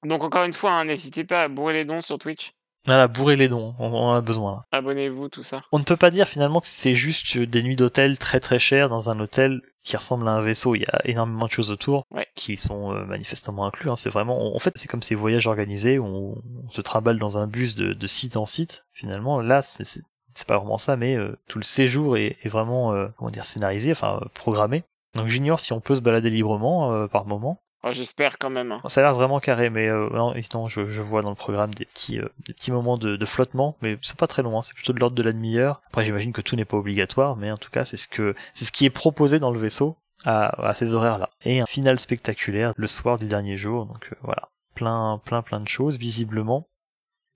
Donc 0.06 0.24
encore 0.24 0.44
une 0.44 0.54
fois, 0.54 0.72
hein, 0.72 0.86
n'hésitez 0.86 1.24
pas 1.24 1.44
à 1.44 1.48
bourrer 1.48 1.74
les 1.74 1.86
dons 1.86 2.02
sur 2.02 2.18
Twitch. 2.20 2.54
Voilà, 2.88 3.08
bourrer 3.08 3.36
les 3.36 3.48
dons, 3.50 3.76
on, 3.80 3.88
on 3.94 3.98
en 4.10 4.14
a 4.14 4.22
besoin. 4.22 4.64
Abonnez-vous, 4.72 5.28
tout 5.30 5.44
ça. 5.44 5.62
On 5.72 5.80
ne 5.80 5.84
peut 5.84 5.98
pas 5.98 6.10
dire 6.10 6.28
finalement 6.28 6.62
que 6.62 6.68
c'est 6.68 6.96
juste 6.96 7.38
des 7.38 7.62
nuits 7.62 7.76
d'hôtel 7.76 8.18
très 8.18 8.40
très 8.40 8.60
chères 8.60 8.90
dans 8.90 9.10
un 9.10 9.20
hôtel 9.20 9.62
qui 9.84 9.96
ressemble 9.98 10.28
à 10.28 10.32
un 10.32 10.42
vaisseau. 10.42 10.74
Il 10.76 10.82
y 10.82 10.86
a 10.86 11.02
énormément 11.06 11.46
de 11.46 11.52
choses 11.52 11.70
autour 11.72 12.06
Ouais. 12.12 12.28
qui 12.36 12.58
sont 12.58 12.94
euh, 12.94 13.06
manifestement 13.06 13.66
inclus. 13.66 13.90
hein. 13.90 13.96
C'est 13.96 14.10
vraiment, 14.10 14.56
en 14.56 14.60
fait, 14.60 14.72
c'est 14.76 14.88
comme 14.88 15.02
ces 15.04 15.16
voyages 15.16 15.48
organisés 15.48 16.00
où 16.00 16.06
on, 16.06 16.42
on 16.66 16.70
se 16.72 16.82
trimballe 16.82 17.20
dans 17.20 17.38
un 17.38 17.46
bus 17.48 17.76
de, 17.76 17.94
de 17.94 18.08
site 18.08 18.38
en 18.38 18.46
site. 18.46 18.86
Finalement, 18.94 19.42
là, 19.42 19.62
c'est 19.62 20.02
pas 20.48 20.58
vraiment 20.58 20.78
ça, 20.78 20.96
mais 20.96 21.16
euh, 21.16 21.38
tout 21.48 21.58
le 21.60 21.64
séjour 21.64 22.16
est, 22.18 22.36
est 22.44 22.50
vraiment, 22.50 22.94
euh, 22.94 23.08
comment 23.18 23.32
dire, 23.32 23.46
scénarisé, 23.46 23.92
enfin 23.92 24.20
euh, 24.22 24.28
programmé. 24.34 24.84
Donc 25.16 25.28
j'ignore 25.28 25.60
si 25.60 25.74
on 25.74 25.80
peut 25.80 25.96
se 25.96 26.02
balader 26.02 26.30
librement 26.30 26.94
euh, 26.94 27.08
par 27.08 27.26
moment. 27.26 27.60
Oh, 27.84 27.92
J'espère 27.92 28.38
quand 28.38 28.50
même. 28.50 28.72
hein. 28.72 28.82
Ça 28.88 29.02
a 29.02 29.04
l'air 29.04 29.14
vraiment 29.14 29.40
carré, 29.40 29.70
mais 29.70 29.88
euh, 29.88 30.10
non, 30.10 30.34
non, 30.54 30.68
je, 30.68 30.84
je 30.86 31.02
vois 31.02 31.22
dans 31.22 31.30
le 31.30 31.36
programme 31.36 31.74
des 31.74 31.86
petits, 31.86 32.20
euh, 32.20 32.28
des 32.48 32.54
petits 32.54 32.72
moments 32.72 32.98
de, 32.98 33.16
de 33.16 33.26
flottement, 33.26 33.78
mais 33.82 33.98
c'est 34.02 34.18
pas 34.18 34.28
très 34.28 34.42
long, 34.42 34.58
hein, 34.58 34.62
c'est 34.62 34.74
plutôt 34.74 34.94
de 34.94 35.00
l'ordre 35.00 35.16
de 35.16 35.24
la 35.24 35.32
demi-heure. 35.32 35.82
Après, 35.88 36.04
j'imagine 36.04 36.34
que 36.34 36.42
tout 36.42 36.56
n'est 36.56 36.66
pas 36.66 36.78
obligatoire, 36.78 37.36
mais 37.36 37.52
en 37.52 37.58
tout 37.58 37.70
cas, 37.70 37.86
c'est 37.86 37.98
ce 37.98 38.08
que 38.08 38.36
c'est 38.54 38.66
ce 38.66 38.72
qui 38.72 38.86
est 38.86 38.90
proposé 38.90 39.40
dans 39.40 39.52
le 39.52 39.60
vaisseau 39.60 39.96
à, 40.26 40.68
à 40.68 40.74
ces 40.74 40.96
horaires-là. 40.96 41.30
Et 41.46 41.60
un 41.62 41.66
final 41.68 42.00
spectaculaire 42.00 42.74
le 42.76 42.88
soir 42.88 43.20
du 43.20 43.28
dernier 43.28 43.58
jour, 43.58 43.86
donc 43.86 44.10
euh, 44.12 44.16
voilà, 44.24 44.50
plein, 44.74 45.22
plein, 45.24 45.44
plein 45.44 45.60
de 45.60 45.68
choses 45.68 45.98
visiblement 45.98 46.68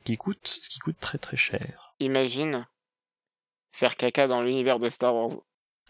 qui 0.04 0.18
coûtent, 0.18 0.60
qui 0.70 0.80
coûtent 0.80 1.00
très 1.00 1.20
très 1.20 1.38
cher. 1.38 1.94
Imagine 2.00 2.66
faire 3.72 3.96
caca 3.96 4.28
dans 4.28 4.42
l'univers 4.42 4.80
de 4.80 4.90
Star 4.90 5.14
Wars. 5.16 5.32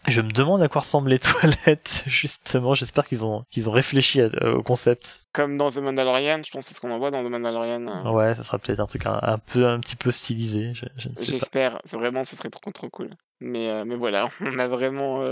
Je 0.08 0.20
me 0.20 0.30
demande 0.30 0.62
à 0.62 0.68
quoi 0.68 0.80
ressemblent 0.80 1.10
les 1.10 1.18
toilettes, 1.20 2.02
justement. 2.06 2.74
J'espère 2.74 3.04
qu'ils 3.04 3.24
ont 3.24 3.44
qu'ils 3.50 3.68
ont 3.68 3.72
réfléchi 3.72 4.20
à- 4.20 4.30
euh, 4.42 4.54
au 4.56 4.62
concept. 4.62 5.24
Comme 5.32 5.56
dans 5.56 5.70
The 5.70 5.76
Mandalorian, 5.78 6.42
je 6.44 6.50
pense 6.50 6.66
que 6.66 6.74
ce 6.74 6.80
qu'on 6.80 6.90
en 6.90 6.98
voit 6.98 7.10
dans 7.10 7.22
The 7.22 7.28
Mandalorian. 7.30 7.86
euh, 7.86 8.10
Ouais, 8.10 8.34
ça 8.34 8.42
sera 8.42 8.58
peut-être 8.58 8.80
un 8.80 8.86
truc 8.86 9.06
un, 9.06 9.18
un 9.22 9.38
peu, 9.38 9.66
un 9.66 9.78
petit 9.80 9.96
peu 9.96 10.10
stylisé. 10.10 10.74
Je, 10.74 10.86
je 10.96 11.08
ne 11.08 11.14
sais 11.14 11.20
pas. 11.24 11.32
J'espère, 11.32 11.80
c'est 11.84 11.96
vraiment, 11.96 12.24
ça 12.24 12.36
serait 12.36 12.50
trop 12.50 12.70
trop 12.72 12.90
cool. 12.90 13.10
Mais, 13.40 13.70
euh, 13.70 13.84
mais 13.84 13.96
voilà, 13.96 14.28
on 14.40 14.58
a 14.58 14.66
vraiment, 14.68 15.24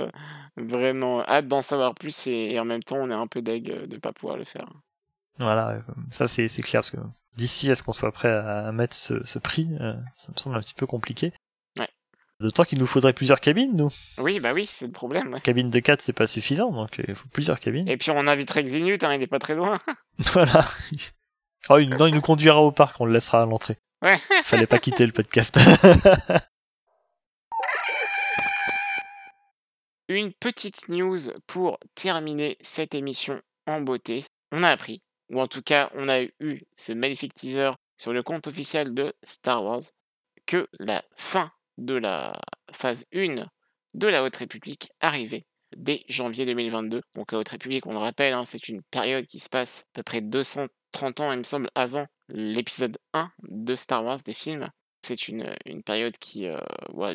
vraiment 0.56 1.22
hâte 1.26 1.46
d'en 1.48 1.62
savoir 1.62 1.94
plus 1.94 2.26
et, 2.26 2.52
et 2.52 2.60
en 2.60 2.64
même 2.64 2.82
temps, 2.82 2.96
on 2.98 3.10
est 3.10 3.14
un 3.14 3.26
peu 3.26 3.42
deg 3.42 3.86
de 3.88 3.96
pas 3.96 4.12
pouvoir 4.12 4.36
le 4.36 4.44
faire. 4.44 4.68
Voilà, 5.38 5.78
ça 6.10 6.28
c'est 6.28 6.48
c'est 6.48 6.60
clair 6.62 6.80
parce 6.80 6.90
que 6.90 6.98
d'ici 7.36 7.70
à 7.70 7.74
ce 7.74 7.82
qu'on 7.82 7.92
soit 7.92 8.12
prêt 8.12 8.28
à, 8.30 8.66
à 8.68 8.72
mettre 8.72 8.94
ce, 8.94 9.24
ce 9.24 9.38
prix, 9.38 9.68
ça 10.16 10.32
me 10.32 10.36
semble 10.38 10.56
un 10.56 10.60
petit 10.60 10.74
peu 10.74 10.86
compliqué. 10.86 11.32
D'autant 12.40 12.64
qu'il 12.64 12.78
nous 12.78 12.86
faudrait 12.86 13.12
plusieurs 13.12 13.38
cabines, 13.38 13.76
nous. 13.76 13.90
Oui, 14.16 14.40
bah 14.40 14.54
oui, 14.54 14.64
c'est 14.64 14.86
le 14.86 14.92
problème. 14.92 15.34
ouais. 15.34 15.40
Cabine 15.40 15.68
de 15.68 15.78
4, 15.78 16.00
c'est 16.00 16.14
pas 16.14 16.26
suffisant, 16.26 16.72
donc 16.72 16.98
euh, 16.98 17.04
il 17.06 17.14
faut 17.14 17.28
plusieurs 17.28 17.60
cabines. 17.60 17.86
Et 17.86 17.98
puis 17.98 18.10
on 18.10 18.26
inviterait 18.26 18.64
Xinut, 18.64 19.04
hein, 19.04 19.12
il 19.14 19.22
est 19.22 19.26
pas 19.26 19.38
très 19.38 19.54
loin. 19.54 19.78
Voilà. 20.32 20.66
Oh, 21.68 21.76
il, 21.78 21.90
non, 21.90 22.06
il 22.06 22.14
nous 22.14 22.22
conduira 22.22 22.62
au 22.62 22.72
parc, 22.72 22.98
on 23.00 23.04
le 23.04 23.12
laissera 23.12 23.42
à 23.42 23.46
l'entrée. 23.46 23.76
Ouais. 24.00 24.16
Fallait 24.44 24.66
pas 24.66 24.78
quitter 24.78 25.04
le 25.04 25.12
podcast. 25.12 25.58
Une 30.08 30.32
petite 30.32 30.88
news 30.88 31.18
pour 31.46 31.78
terminer 31.94 32.56
cette 32.60 32.94
émission 32.94 33.40
en 33.66 33.82
beauté. 33.82 34.24
On 34.50 34.62
a 34.62 34.68
appris, 34.70 35.02
ou 35.30 35.40
en 35.40 35.46
tout 35.46 35.62
cas, 35.62 35.90
on 35.94 36.08
a 36.08 36.22
eu 36.22 36.62
ce 36.74 36.92
magnifique 36.92 37.34
teaser 37.34 37.72
sur 37.98 38.12
le 38.14 38.22
compte 38.22 38.46
officiel 38.46 38.94
de 38.94 39.12
Star 39.22 39.62
Wars, 39.62 39.82
que 40.46 40.68
la 40.78 41.04
fin 41.14 41.52
de 41.80 41.94
la 41.94 42.38
phase 42.72 43.04
1 43.12 43.46
de 43.94 44.06
la 44.06 44.22
Haute 44.22 44.36
République 44.36 44.90
arrivait 45.00 45.44
dès 45.76 46.04
janvier 46.08 46.46
2022. 46.46 47.02
Donc 47.14 47.32
la 47.32 47.38
Haute 47.38 47.48
République, 47.48 47.86
on 47.86 47.92
le 47.92 47.98
rappelle, 47.98 48.32
hein, 48.32 48.44
c'est 48.44 48.68
une 48.68 48.82
période 48.90 49.26
qui 49.26 49.38
se 49.38 49.48
passe 49.48 49.80
à 49.80 49.92
peu 49.94 50.02
près 50.02 50.20
230 50.20 51.20
ans, 51.20 51.32
il 51.32 51.38
me 51.38 51.44
semble, 51.44 51.68
avant 51.74 52.06
l'épisode 52.28 52.98
1 53.14 53.30
de 53.48 53.74
Star 53.74 54.04
Wars 54.04 54.18
des 54.24 54.34
films. 54.34 54.68
C'est 55.02 55.28
une, 55.28 55.54
une 55.64 55.82
période 55.82 56.16
qui, 56.18 56.46
euh, 56.46 56.58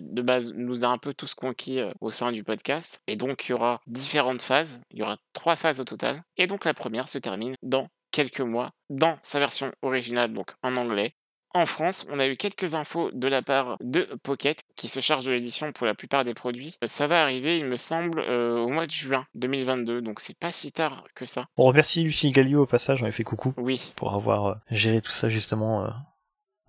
de 0.01 0.21
base, 0.23 0.51
nous 0.55 0.83
a 0.83 0.87
un 0.87 0.97
peu 0.97 1.13
tous 1.13 1.35
conquis 1.35 1.79
euh, 1.79 1.91
au 2.01 2.09
sein 2.09 2.31
du 2.31 2.43
podcast. 2.43 2.99
Et 3.05 3.15
donc, 3.15 3.45
il 3.45 3.51
y 3.51 3.53
aura 3.53 3.79
différentes 3.85 4.41
phases. 4.41 4.81
Il 4.89 4.97
y 4.97 5.03
aura 5.03 5.17
trois 5.33 5.55
phases 5.55 5.79
au 5.79 5.83
total. 5.83 6.23
Et 6.35 6.47
donc, 6.47 6.65
la 6.65 6.73
première 6.73 7.07
se 7.07 7.19
termine 7.19 7.53
dans 7.61 7.87
quelques 8.09 8.41
mois, 8.41 8.71
dans 8.89 9.19
sa 9.21 9.37
version 9.37 9.71
originale, 9.83 10.33
donc 10.33 10.53
en 10.63 10.77
anglais. 10.77 11.13
En 11.55 11.65
France, 11.65 12.05
on 12.11 12.19
a 12.19 12.27
eu 12.27 12.35
quelques 12.35 12.75
infos 12.75 13.11
de 13.13 13.27
la 13.29 13.41
part 13.41 13.77
de 13.79 14.01
Pocket, 14.23 14.61
qui 14.75 14.89
se 14.89 14.99
charge 14.99 15.23
de 15.25 15.31
l'édition 15.31 15.71
pour 15.71 15.87
la 15.87 15.93
plupart 15.95 16.25
des 16.25 16.33
produits. 16.33 16.77
Euh, 16.83 16.87
Ça 16.87 17.07
va 17.07 17.23
arriver, 17.23 17.57
il 17.57 17.65
me 17.65 17.77
semble, 17.77 18.19
euh, 18.19 18.57
au 18.57 18.67
mois 18.67 18.85
de 18.87 18.91
juin 18.91 19.25
2022, 19.35 20.01
donc 20.01 20.19
c'est 20.19 20.37
pas 20.37 20.51
si 20.51 20.73
tard 20.73 21.05
que 21.15 21.25
ça. 21.25 21.45
on 21.55 21.63
remercie 21.63 22.03
Lucie 22.03 22.31
Gallio 22.31 22.63
au 22.63 22.65
passage, 22.65 23.01
on 23.01 23.05
lui 23.05 23.13
fait 23.13 23.23
coucou 23.23 23.53
Oui, 23.55 23.93
pour 23.95 24.13
avoir 24.13 24.45
euh, 24.47 24.53
géré 24.69 25.01
tout 25.01 25.11
ça 25.11 25.29
justement 25.29 25.87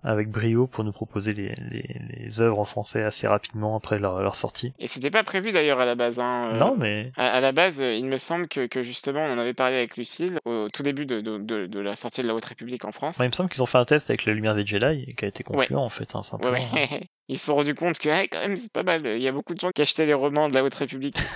avec 0.03 0.29
brio 0.29 0.67
pour 0.67 0.83
nous 0.83 0.91
proposer 0.91 1.33
les, 1.33 1.53
les, 1.71 1.99
les 2.19 2.41
œuvres 2.41 2.59
en 2.59 2.65
français 2.65 3.03
assez 3.03 3.27
rapidement 3.27 3.75
après 3.75 3.99
leur, 3.99 4.21
leur 4.21 4.35
sortie. 4.35 4.73
et 4.79 4.87
c'était 4.87 5.09
pas 5.11 5.23
prévu 5.23 5.51
d'ailleurs 5.51 5.79
à 5.79 5.85
la 5.85 5.95
base. 5.95 6.19
hein, 6.19 6.51
euh, 6.53 6.57
Non, 6.57 6.75
mais 6.77 7.11
À, 7.17 7.29
à 7.29 7.41
la 7.41 7.51
base, 7.51 7.81
euh, 7.81 7.93
il 7.93 8.05
me 8.05 8.17
semble 8.17 8.47
que, 8.47 8.67
que 8.67 8.83
justement, 8.83 9.21
on 9.25 9.33
en 9.33 9.37
avait 9.37 9.53
parlé 9.53 9.75
avec 9.75 9.97
Lucille 9.97 10.39
au 10.45 10.67
tout 10.71 10.83
début 10.83 11.05
de, 11.05 11.21
de- 11.21 11.37
de- 11.39 11.65
de 11.65 11.79
la 11.79 11.95
sortie 11.95 12.21
de 12.21 12.27
la 12.27 12.35
Haute 12.35 12.45
République 12.45 12.85
en 12.85 12.91
France. 12.91 13.17
Ouais, 13.17 13.25
il 13.25 13.29
me 13.29 13.33
semble 13.33 13.49
qu'ils 13.49 13.63
ont 13.63 13.65
fait 13.67 13.77
un 13.79 13.85
test 13.85 14.09
avec 14.09 14.25
la 14.25 14.33
lumière 14.33 14.55
des 14.55 14.65
Jedi 14.65 15.03
et 15.07 15.13
qui 15.13 15.25
a 15.25 15.27
été 15.27 15.43
concluant 15.43 15.83
en 15.83 15.89
fait, 15.89 16.15
hein, 16.15 16.19
Ouais, 16.19 16.23
simplement. 16.23 16.57
ouais. 16.73 17.01
Ils 17.29 17.37
se 17.37 17.47
sont 17.47 17.55
rendus 17.55 17.75
compte 17.75 17.99
que 17.99 18.07
ah, 18.07 18.21
quand 18.27 18.39
même 18.39 18.55
c'est 18.55 18.71
pas 18.71 18.83
mal. 18.83 19.01
Il 19.05 19.21
y 19.21 19.27
a 19.27 19.33
beaucoup 19.33 19.53
de 19.53 19.59
gens 19.59 19.71
qui 19.75 19.81
achetaient 19.81 20.05
les 20.05 20.13
romans 20.13 20.47
de 20.47 20.53
la 20.53 20.63
Haute 20.63 20.75
République. 20.75 21.17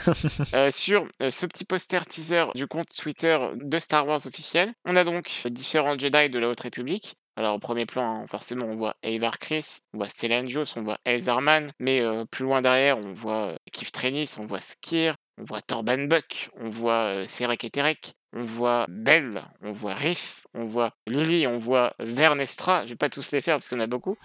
Euh, 0.54 0.70
sur 0.72 1.06
euh, 1.22 1.30
ce 1.30 1.46
petit 1.46 1.64
poster 1.66 2.06
teaser 2.06 2.46
du 2.56 2.68
compte 2.68 2.88
Twitter 2.96 3.38
de 3.56 3.80
Star 3.80 4.06
Wars 4.08 4.20
officiel, 4.26 4.74
on 4.86 4.96
a 4.96 5.04
donc 5.04 5.30
différents 5.50 5.98
Jedi 5.98 6.30
de 6.30 6.40
la 6.40 6.50
Haute 6.50 6.60
République. 6.60 7.16
Alors 7.36 7.56
au 7.56 7.60
premier 7.60 7.86
plan, 7.86 8.16
hein, 8.16 8.26
forcément, 8.28 8.66
on 8.68 8.76
voit 8.76 8.96
Avar 9.04 9.40
Chris, 9.40 9.80
on 9.94 9.98
voit 9.98 10.08
Stellan 10.08 10.48
Joss, 10.48 10.76
on 10.78 10.84
voit 10.84 11.00
Elzarman, 11.06 11.72
mais 11.80 12.02
euh, 12.02 12.26
plus 12.26 12.44
loin 12.44 12.62
derrière, 12.62 12.98
on 12.98 13.12
voit 13.12 13.48
euh, 13.48 13.56
Keith 13.72 13.92
Trennis, 13.92 14.36
on 14.38 14.46
voit 14.46 14.60
Skir, 14.60 15.16
on 15.38 15.44
voit 15.46 15.62
Torban 15.62 16.08
Buck, 16.08 16.50
on 16.60 16.70
voit 16.70 17.06
euh, 17.06 17.24
Serek 17.26 17.64
et 17.64 17.70
Terek, 17.70 18.16
on 18.34 18.42
voit 18.42 18.86
Bell, 18.90 19.44
on 19.62 19.72
voit 19.72 19.94
Riff, 19.94 20.46
on 20.54 20.66
voit 20.66 20.92
Lily, 21.08 21.48
on 21.48 21.58
voit 21.58 21.94
Vernestra. 22.00 22.86
Je 22.86 22.92
vais 22.92 22.96
pas 22.96 23.10
tous 23.10 23.32
les 23.32 23.42
faire 23.42 23.56
parce 23.56 23.68
qu'il 23.68 23.78
y 23.78 23.82
en 23.82 23.84
a 23.84 23.88
beaucoup. 23.88 24.18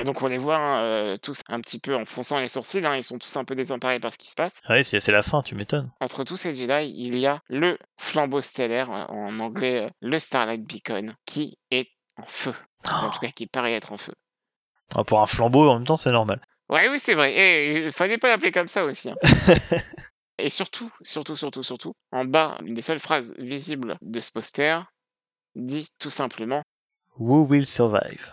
Et 0.00 0.04
donc 0.04 0.22
on 0.22 0.26
les 0.26 0.38
voit 0.38 0.56
hein, 0.56 0.82
euh, 0.82 1.16
tous 1.16 1.42
un 1.48 1.60
petit 1.60 1.78
peu 1.78 1.94
en 1.94 2.04
fronçant 2.04 2.40
les 2.40 2.48
sourcils. 2.48 2.84
hein, 2.84 2.96
ils 2.96 3.04
sont 3.04 3.18
tous 3.18 3.36
un 3.36 3.44
peu 3.44 3.54
désemparés 3.54 4.00
par 4.00 4.12
ce 4.12 4.18
qui 4.18 4.28
se 4.28 4.34
passe. 4.34 4.60
Ouais, 4.68 4.82
c'est 4.82 5.00
c'est 5.00 5.12
la 5.12 5.22
fin, 5.22 5.42
tu 5.42 5.54
m'étonnes. 5.54 5.90
Entre 6.00 6.24
tous 6.24 6.36
ces 6.36 6.54
Jedi, 6.54 6.92
il 6.96 7.18
y 7.18 7.26
a 7.26 7.40
le 7.48 7.78
flambeau 7.96 8.40
stellaire, 8.40 8.90
euh, 8.90 9.04
en 9.08 9.38
anglais 9.40 9.84
euh, 9.84 9.90
le 10.00 10.18
Starlight 10.18 10.64
Beacon, 10.64 11.14
qui 11.24 11.58
est 11.70 11.88
en 12.18 12.26
feu. 12.26 12.54
En 12.90 13.10
tout 13.10 13.18
cas, 13.20 13.30
qui 13.30 13.46
paraît 13.46 13.74
être 13.74 13.92
en 13.92 13.96
feu. 13.96 14.12
Ah, 14.94 15.04
Pour 15.04 15.20
un 15.20 15.26
flambeau, 15.26 15.68
en 15.68 15.74
même 15.78 15.86
temps, 15.86 15.96
c'est 15.96 16.12
normal. 16.12 16.40
Ouais, 16.68 16.88
oui, 16.88 16.98
c'est 17.00 17.14
vrai. 17.14 17.32
Et 17.34 17.86
il 17.86 17.92
fallait 17.92 18.18
pas 18.18 18.28
l'appeler 18.28 18.52
comme 18.52 18.68
ça 18.68 18.84
aussi. 18.84 19.10
hein. 19.10 19.16
Et 20.38 20.50
surtout, 20.50 20.92
surtout, 21.00 21.34
surtout, 21.36 21.62
surtout, 21.62 21.94
en 22.12 22.24
bas, 22.24 22.58
une 22.64 22.74
des 22.74 22.82
seules 22.82 22.98
phrases 22.98 23.32
visibles 23.38 23.96
de 24.02 24.20
ce 24.20 24.30
poster 24.30 24.80
dit 25.54 25.88
tout 25.98 26.10
simplement 26.10 26.62
Who 27.18 27.44
will 27.48 27.66
survive 27.66 28.30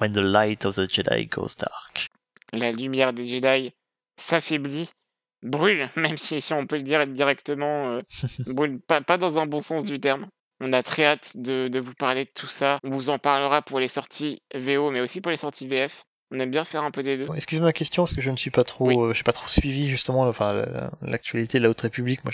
When 0.00 0.12
the 0.12 0.18
light 0.18 0.66
of 0.66 0.76
the 0.76 0.88
Jedi 0.88 1.26
goes 1.26 1.56
dark? 1.58 2.08
La 2.52 2.70
lumière 2.72 3.12
des 3.14 3.26
Jedi 3.26 3.72
s'affaiblit, 4.16 4.90
brûle, 5.42 5.88
même 5.96 6.18
si, 6.18 6.40
si 6.40 6.52
on 6.52 6.66
peut 6.66 6.76
le 6.76 6.82
dire 6.82 7.06
directement, 7.06 7.86
euh, 7.88 8.00
brûle 8.46 8.80
pas, 8.80 9.00
pas 9.00 9.16
dans 9.16 9.38
un 9.38 9.46
bon 9.46 9.60
sens 9.62 9.84
du 9.84 9.98
terme. 9.98 10.28
On 10.60 10.72
a 10.72 10.82
très 10.82 11.04
hâte 11.04 11.32
de, 11.36 11.68
de 11.68 11.78
vous 11.78 11.94
parler 11.94 12.24
de 12.24 12.30
tout 12.34 12.46
ça. 12.48 12.78
On 12.84 12.90
vous 12.90 13.10
en 13.10 13.18
parlera 13.18 13.62
pour 13.62 13.78
les 13.80 13.88
sorties 13.88 14.42
VO, 14.54 14.90
mais 14.90 15.00
aussi 15.00 15.20
pour 15.20 15.30
les 15.30 15.36
sorties 15.36 15.66
VF. 15.68 16.02
On 16.30 16.38
aime 16.40 16.50
bien 16.50 16.64
faire 16.64 16.82
un 16.82 16.90
peu 16.90 17.02
des 17.02 17.16
deux. 17.16 17.24
Bon, 17.24 17.32
Excuse-moi 17.32 17.68
la 17.68 17.72
question, 17.72 18.02
parce 18.02 18.12
que 18.12 18.20
je 18.20 18.30
ne 18.30 18.36
suis 18.36 18.50
pas 18.50 18.64
trop, 18.64 18.88
Oui. 18.88 18.96
euh, 18.98 19.14
j'ai 19.14 19.22
pas 19.22 19.32
trop 19.32 19.48
suivi 19.48 19.88
justement 19.88 20.22
enfin, 20.28 20.52
la- 20.52 20.90
l'actualité 21.00 21.58
de 21.58 21.62
la 21.64 21.70
Haute 21.70 21.80
République. 21.80 22.22
Moi, 22.22 22.32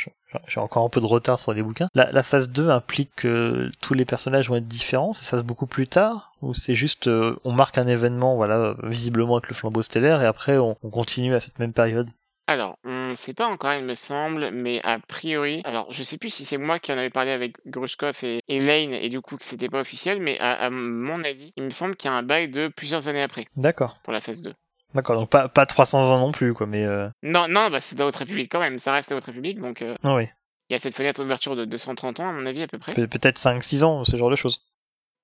j'ai 0.48 0.58
encore 0.58 0.84
un 0.84 0.88
peu 0.88 1.00
de 1.00 1.06
retard 1.06 1.38
sur 1.38 1.52
les 1.52 1.62
bouquins. 1.62 1.86
La, 1.94 2.10
la 2.10 2.22
phase 2.24 2.48
2 2.50 2.70
implique 2.70 3.12
que 3.14 3.70
tous 3.80 3.94
les 3.94 4.04
personnages 4.04 4.48
vont 4.48 4.56
être 4.56 4.66
différents. 4.66 5.12
Ça 5.12 5.22
se 5.22 5.30
passe 5.30 5.44
beaucoup 5.44 5.66
plus 5.66 5.86
tard 5.86 6.32
ou 6.42 6.54
c'est 6.54 6.74
juste 6.74 7.06
euh, 7.06 7.36
on 7.44 7.52
marque 7.52 7.78
un 7.78 7.86
événement, 7.86 8.34
voilà, 8.34 8.74
visiblement 8.82 9.36
avec 9.36 9.48
le 9.48 9.54
flambeau 9.54 9.80
stellaire, 9.82 10.20
et 10.22 10.26
après 10.26 10.58
on, 10.58 10.76
on 10.82 10.90
continue 10.90 11.34
à 11.34 11.40
cette 11.40 11.58
même 11.60 11.72
période? 11.72 12.10
Alors, 12.46 12.76
on 12.84 13.16
sait 13.16 13.32
pas 13.32 13.46
encore, 13.46 13.72
il 13.72 13.84
me 13.84 13.94
semble, 13.94 14.50
mais 14.50 14.80
a 14.84 14.98
priori, 14.98 15.62
alors 15.64 15.90
je 15.90 16.02
sais 16.02 16.18
plus 16.18 16.28
si 16.28 16.44
c'est 16.44 16.58
moi 16.58 16.78
qui 16.78 16.92
en 16.92 16.98
avais 16.98 17.08
parlé 17.08 17.30
avec 17.30 17.56
Grushkov 17.66 18.18
et, 18.22 18.42
et 18.48 18.60
Lane, 18.60 18.92
et 18.92 19.08
du 19.08 19.22
coup 19.22 19.36
que 19.38 19.44
c'était 19.44 19.70
pas 19.70 19.80
officiel, 19.80 20.20
mais 20.20 20.38
à, 20.40 20.52
à 20.52 20.68
mon 20.70 21.24
avis, 21.24 21.54
il 21.56 21.62
me 21.62 21.70
semble 21.70 21.96
qu'il 21.96 22.10
y 22.10 22.12
a 22.12 22.16
un 22.16 22.22
bail 22.22 22.48
de 22.50 22.68
plusieurs 22.68 23.08
années 23.08 23.22
après 23.22 23.46
D'accord, 23.56 23.98
pour 24.02 24.12
la 24.12 24.20
phase 24.20 24.42
2. 24.42 24.52
d'accord. 24.92 25.16
Donc 25.16 25.30
pas 25.30 25.48
pas 25.48 25.64
300 25.64 26.10
ans 26.10 26.18
non 26.18 26.32
plus, 26.32 26.52
quoi. 26.52 26.66
Mais 26.66 26.84
euh... 26.84 27.08
Non, 27.22 27.48
non, 27.48 27.70
bah 27.70 27.80
c'est 27.80 27.98
la 27.98 28.06
Haute 28.06 28.16
République 28.16 28.52
quand 28.52 28.60
même, 28.60 28.78
ça 28.78 28.92
reste 28.92 29.10
la 29.10 29.16
Haute 29.16 29.24
République, 29.24 29.58
donc 29.58 29.80
euh, 29.80 29.94
ah 30.04 30.14
oui, 30.14 30.28
il 30.68 30.74
y 30.74 30.76
a 30.76 30.78
cette 30.78 30.94
fenêtre 30.94 31.22
d'ouverture 31.22 31.56
de 31.56 31.64
230 31.64 32.20
ans, 32.20 32.28
à 32.28 32.32
mon 32.32 32.44
avis, 32.44 32.62
à 32.62 32.66
peu 32.66 32.78
près. 32.78 32.92
Pe- 32.92 33.06
peut-être 33.06 33.38
5-6 33.38 33.84
ans, 33.84 34.04
ce 34.04 34.18
genre 34.18 34.30
de 34.30 34.36
choses. 34.36 34.60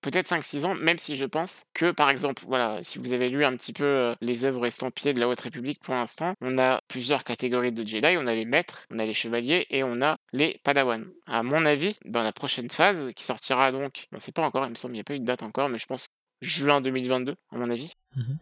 Peut-être 0.00 0.28
5-6 0.28 0.64
ans, 0.64 0.74
même 0.74 0.98
si 0.98 1.16
je 1.16 1.24
pense 1.24 1.66
que, 1.74 1.90
par 1.90 2.10
exemple, 2.10 2.42
voilà, 2.46 2.82
si 2.82 2.98
vous 2.98 3.12
avez 3.12 3.28
lu 3.28 3.44
un 3.44 3.56
petit 3.56 3.72
peu 3.72 3.84
euh, 3.84 4.14
les 4.20 4.44
œuvres 4.44 4.66
estampillées 4.66 5.14
de 5.14 5.20
la 5.20 5.28
Haute 5.28 5.40
République 5.40 5.80
pour 5.80 5.94
l'instant, 5.94 6.34
on 6.40 6.58
a 6.58 6.80
plusieurs 6.88 7.24
catégories 7.24 7.72
de 7.72 7.86
Jedi, 7.86 8.16
on 8.18 8.26
a 8.26 8.32
les 8.32 8.44
maîtres, 8.44 8.86
on 8.90 8.98
a 8.98 9.04
les 9.04 9.14
chevaliers 9.14 9.66
et 9.70 9.84
on 9.84 10.00
a 10.02 10.16
les 10.32 10.60
padawans. 10.64 11.04
À 11.26 11.42
mon 11.42 11.64
avis, 11.64 11.98
dans 12.04 12.22
la 12.22 12.32
prochaine 12.32 12.70
phase, 12.70 13.12
qui 13.14 13.24
sortira 13.24 13.72
donc, 13.72 14.06
on 14.12 14.16
ne 14.16 14.20
sait 14.20 14.32
pas 14.32 14.42
encore, 14.42 14.64
il 14.64 14.70
me 14.70 14.74
semble, 14.74 14.94
il 14.94 14.96
n'y 14.96 15.00
a 15.00 15.04
pas 15.04 15.14
eu 15.14 15.20
de 15.20 15.24
date 15.24 15.42
encore, 15.42 15.68
mais 15.68 15.78
je 15.78 15.86
pense 15.86 16.08
juin 16.40 16.80
2022, 16.80 17.36
à 17.52 17.56
mon 17.56 17.70
avis. 17.70 17.92
Mhm. 18.16 18.38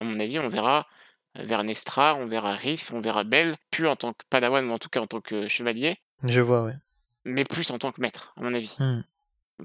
À 0.00 0.04
mon 0.04 0.18
avis, 0.18 0.38
on 0.38 0.48
verra 0.48 0.86
euh, 1.38 1.44
vers 1.44 1.62
Nestra, 1.64 2.16
on 2.16 2.26
verra 2.26 2.54
Riff, 2.54 2.92
on 2.92 3.00
verra 3.00 3.24
Bell, 3.24 3.56
plus 3.70 3.86
en 3.86 3.96
tant 3.96 4.12
que 4.12 4.24
padawan, 4.28 4.68
ou 4.68 4.72
en 4.72 4.78
tout 4.78 4.88
cas 4.88 5.00
en 5.00 5.06
tant 5.06 5.20
que 5.20 5.46
chevalier, 5.48 5.98
Je 6.24 6.40
vois, 6.40 6.62
ouais. 6.62 6.74
mais 7.24 7.44
plus 7.44 7.70
en 7.70 7.78
tant 7.78 7.92
que 7.92 8.00
maître, 8.00 8.32
à 8.36 8.42
mon 8.42 8.52
avis. 8.52 8.74
Hmm. 8.78 9.02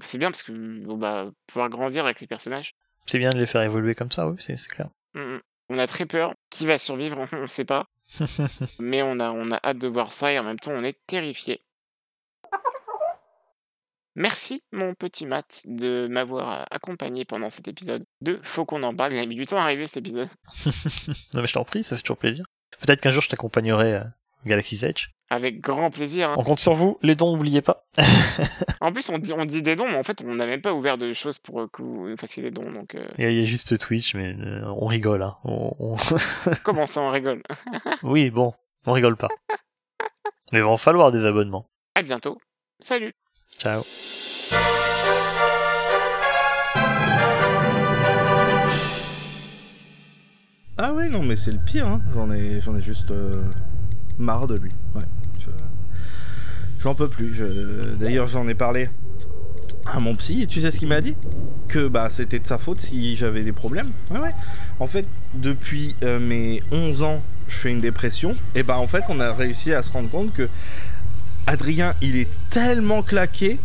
C'est 0.00 0.18
bien 0.18 0.30
parce 0.30 0.42
que 0.42 0.52
bon, 0.52 0.96
bah, 0.96 1.30
pouvoir 1.46 1.68
grandir 1.68 2.04
avec 2.04 2.20
les 2.20 2.26
personnages. 2.26 2.74
C'est 3.06 3.18
bien 3.18 3.30
de 3.30 3.38
les 3.38 3.46
faire 3.46 3.62
évoluer 3.62 3.94
comme 3.94 4.12
ça, 4.12 4.28
oui, 4.28 4.36
c'est 4.38 4.56
clair. 4.68 4.88
Mm, 5.14 5.20
mm. 5.20 5.40
On 5.70 5.78
a 5.78 5.86
très 5.86 6.06
peur. 6.06 6.34
Qui 6.50 6.66
va 6.66 6.78
survivre 6.78 7.26
On 7.32 7.42
ne 7.42 7.46
sait 7.46 7.64
pas. 7.64 7.88
Mais 8.78 9.02
on 9.02 9.18
a, 9.18 9.30
on 9.30 9.50
a 9.50 9.60
hâte 9.64 9.78
de 9.78 9.88
voir 9.88 10.12
ça 10.12 10.32
et 10.32 10.38
en 10.38 10.44
même 10.44 10.58
temps, 10.58 10.72
on 10.72 10.84
est 10.84 10.98
terrifié. 11.06 11.62
Merci, 14.18 14.64
mon 14.72 14.94
petit 14.94 15.26
Matt, 15.26 15.62
de 15.66 16.08
m'avoir 16.08 16.50
euh, 16.50 16.64
accompagné 16.72 17.24
pendant 17.24 17.50
cet 17.50 17.68
épisode 17.68 18.04
de 18.20 18.40
Faut 18.42 18.64
qu'on 18.64 18.82
en 18.82 18.92
parle. 18.92 19.12
Il 19.12 19.18
a 19.20 19.26
mis 19.26 19.36
du 19.36 19.46
temps 19.46 19.58
à 19.58 19.62
arriver 19.62 19.86
cet 19.86 19.98
épisode. 19.98 20.28
non 21.34 21.40
mais 21.40 21.46
je 21.46 21.52
t'en 21.52 21.64
prie, 21.64 21.84
ça 21.84 21.94
fait 21.94 22.02
toujours 22.02 22.16
plaisir. 22.16 22.44
Peut-être 22.80 23.00
qu'un 23.00 23.12
jour 23.12 23.22
je 23.22 23.28
t'accompagnerai 23.28 23.94
à 23.94 24.12
Galaxy's 24.46 24.82
Edge. 24.82 25.06
Avec 25.30 25.60
grand 25.60 25.90
plaisir. 25.90 26.30
hein. 26.30 26.36
On 26.38 26.42
compte 26.44 26.58
sur 26.58 26.72
vous, 26.72 26.98
les 27.02 27.14
dons, 27.14 27.32
n'oubliez 27.32 27.60
pas. 27.62 27.84
En 28.80 28.92
plus, 28.92 29.08
on 29.10 29.18
dit, 29.18 29.32
on 29.32 29.44
dit 29.44 29.60
des 29.60 29.74
dons, 29.74 29.88
mais 29.88 29.96
en 29.98 30.04
fait, 30.04 30.22
on 30.24 30.34
n'a 30.36 30.46
même 30.46 30.60
pas 30.60 30.72
ouvert 30.72 30.96
de 30.96 31.12
choses 31.12 31.38
pour 31.38 31.60
euh, 31.60 31.66
que 31.70 31.82
vous 31.82 32.16
fassiez 32.16 32.42
des 32.44 32.52
dons. 32.52 32.70
Donc, 32.70 32.94
euh, 32.94 33.04
Il 33.18 33.24
y 33.24 33.26
a- 33.26 33.30
il 33.32 33.38
y 33.40 33.42
a 33.42 33.44
juste 33.44 33.76
Twitch, 33.76 34.14
mais 34.14 34.34
euh, 34.38 34.62
on 34.66 34.86
rigole. 34.86 35.22
Hein. 35.22 35.36
On- 35.44 35.74
on- 35.80 35.96
comment 36.62 36.86
ça, 36.86 37.00
on 37.02 37.10
rigole? 37.10 37.42
Oui, 38.04 38.30
bon, 38.30 38.54
on 38.86 38.92
rigole 38.92 39.16
pas. 39.16 39.28
Mais 40.52 40.60
il 40.60 40.62
va 40.62 40.68
en 40.70 40.76
falloir 40.76 41.10
des 41.12 41.26
abonnements. 41.26 41.66
À 41.96 42.02
bientôt. 42.02 42.38
Salut 42.80 43.12
Ciao. 43.58 43.82
Ah 50.76 50.92
ouais, 50.94 51.08
non, 51.08 51.22
mais 51.22 51.36
c'est 51.36 51.50
le 51.50 51.58
pire, 51.58 51.88
hein. 51.88 52.00
J'en 52.14 52.30
ai, 52.30 52.60
j'en 52.60 52.76
ai 52.76 52.80
juste 52.80 53.10
euh, 53.10 53.42
marre 54.18 54.46
de 54.46 54.56
lui. 54.56 54.70
Ouais. 54.94 55.02
Je- 55.38 55.46
J'en 56.82 56.94
peux 56.94 57.08
plus. 57.08 57.34
D'ailleurs, 57.98 58.28
j'en 58.28 58.46
ai 58.46 58.54
parlé 58.54 58.88
à 59.86 59.98
mon 60.00 60.14
psy, 60.16 60.42
et 60.42 60.46
tu 60.46 60.60
sais 60.60 60.70
ce 60.70 60.78
qu'il 60.78 60.88
m'a 60.88 61.00
dit? 61.00 61.16
Que 61.66 61.88
bah 61.88 62.08
c'était 62.10 62.38
de 62.38 62.46
sa 62.46 62.56
faute 62.58 62.80
si 62.80 63.16
j'avais 63.16 63.42
des 63.42 63.52
problèmes. 63.52 63.88
Ouais, 64.10 64.18
ouais. 64.20 64.34
En 64.80 64.86
fait, 64.86 65.04
depuis 65.34 65.94
euh, 66.02 66.20
mes 66.20 66.62
11 66.70 67.02
ans, 67.02 67.20
je 67.48 67.54
fais 67.56 67.70
une 67.70 67.80
dépression, 67.80 68.36
et 68.54 68.62
bah 68.62 68.78
en 68.78 68.86
fait, 68.86 69.02
on 69.08 69.18
a 69.20 69.32
réussi 69.32 69.72
à 69.72 69.82
se 69.82 69.90
rendre 69.92 70.08
compte 70.10 70.32
que 70.34 70.48
Adrien, 71.46 71.94
il 72.02 72.16
est 72.16 72.28
tellement 72.50 73.02
claqué, 73.02 73.58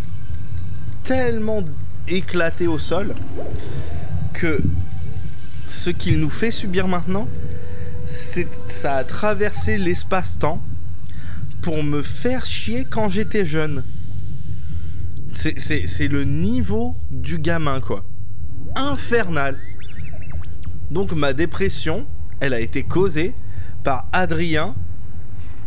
tellement 1.03 1.61
éclaté 2.07 2.67
au 2.67 2.79
sol, 2.79 3.13
que 4.33 4.59
ce 5.67 5.89
qu'il 5.89 6.19
nous 6.19 6.29
fait 6.29 6.51
subir 6.51 6.87
maintenant, 6.87 7.27
ça 8.07 8.95
a 8.95 9.03
traversé 9.03 9.77
l'espace-temps 9.77 10.61
pour 11.61 11.83
me 11.83 12.01
faire 12.01 12.45
chier 12.45 12.85
quand 12.89 13.09
j'étais 13.09 13.45
jeune. 13.45 13.83
C'est- 15.31 16.07
le 16.07 16.23
niveau 16.25 16.95
du 17.11 17.37
gamin, 17.39 17.79
quoi. 17.79 18.05
Infernal. 18.75 19.57
Donc 20.91 21.11
ma 21.13 21.33
dépression, 21.33 22.05
elle 22.39 22.53
a 22.53 22.59
été 22.59 22.83
causée 22.83 23.33
par 23.83 24.07
Adrien 24.11 24.75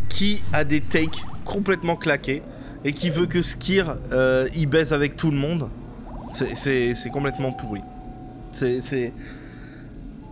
qui 0.09 0.43
a 0.53 0.65
des 0.65 0.81
takes 0.81 1.25
complètement 1.45 1.97
claqués 1.97 2.43
et 2.85 2.93
qui 2.93 3.11
veut 3.11 3.27
que 3.27 3.43
Skir 3.43 3.97
euh, 4.13 4.47
il 4.55 4.67
baise 4.67 4.93
avec 4.93 5.17
tout 5.17 5.31
le 5.31 5.37
monde. 5.37 5.69
C'est- 6.35 7.11
complètement 7.11 7.53
pourri. 7.53 7.81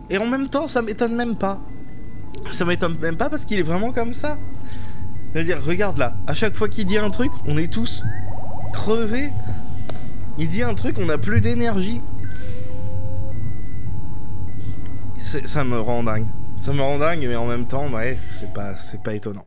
Et 0.09 0.17
en 0.17 0.25
même 0.27 0.49
temps, 0.49 0.67
ça 0.67 0.81
m'étonne 0.81 1.15
même 1.15 1.35
pas. 1.35 1.59
Ça 2.51 2.65
m'étonne 2.65 2.97
même 2.99 3.17
pas 3.17 3.29
parce 3.29 3.45
qu'il 3.45 3.59
est 3.59 3.63
vraiment 3.63 3.91
comme 3.91 4.13
ça. 4.13 4.37
C'est-à-dire, 5.33 5.61
regarde 5.63 5.97
là, 5.97 6.15
à 6.27 6.33
chaque 6.33 6.55
fois 6.55 6.69
qu'il 6.69 6.85
dit 6.85 6.97
un 6.97 7.09
truc, 7.09 7.31
on 7.45 7.57
est 7.57 7.71
tous 7.71 8.03
crevés. 8.73 9.29
Il 10.37 10.47
dit 10.49 10.63
un 10.63 10.73
truc, 10.73 10.97
on 10.97 11.05
n'a 11.05 11.17
plus 11.17 11.41
d'énergie. 11.41 12.01
Ça 15.17 15.63
me 15.63 15.79
rend 15.79 16.03
dingue. 16.03 16.27
Ça 16.61 16.71
me 16.73 16.81
rend 16.81 16.99
dingue, 16.99 17.25
mais 17.27 17.35
en 17.35 17.45
même 17.45 17.67
temps, 17.67 17.89
ouais, 17.89 18.17
c'est 18.29 18.53
pas, 18.53 18.75
c'est 18.75 19.01
pas 19.03 19.13
étonnant. 19.13 19.45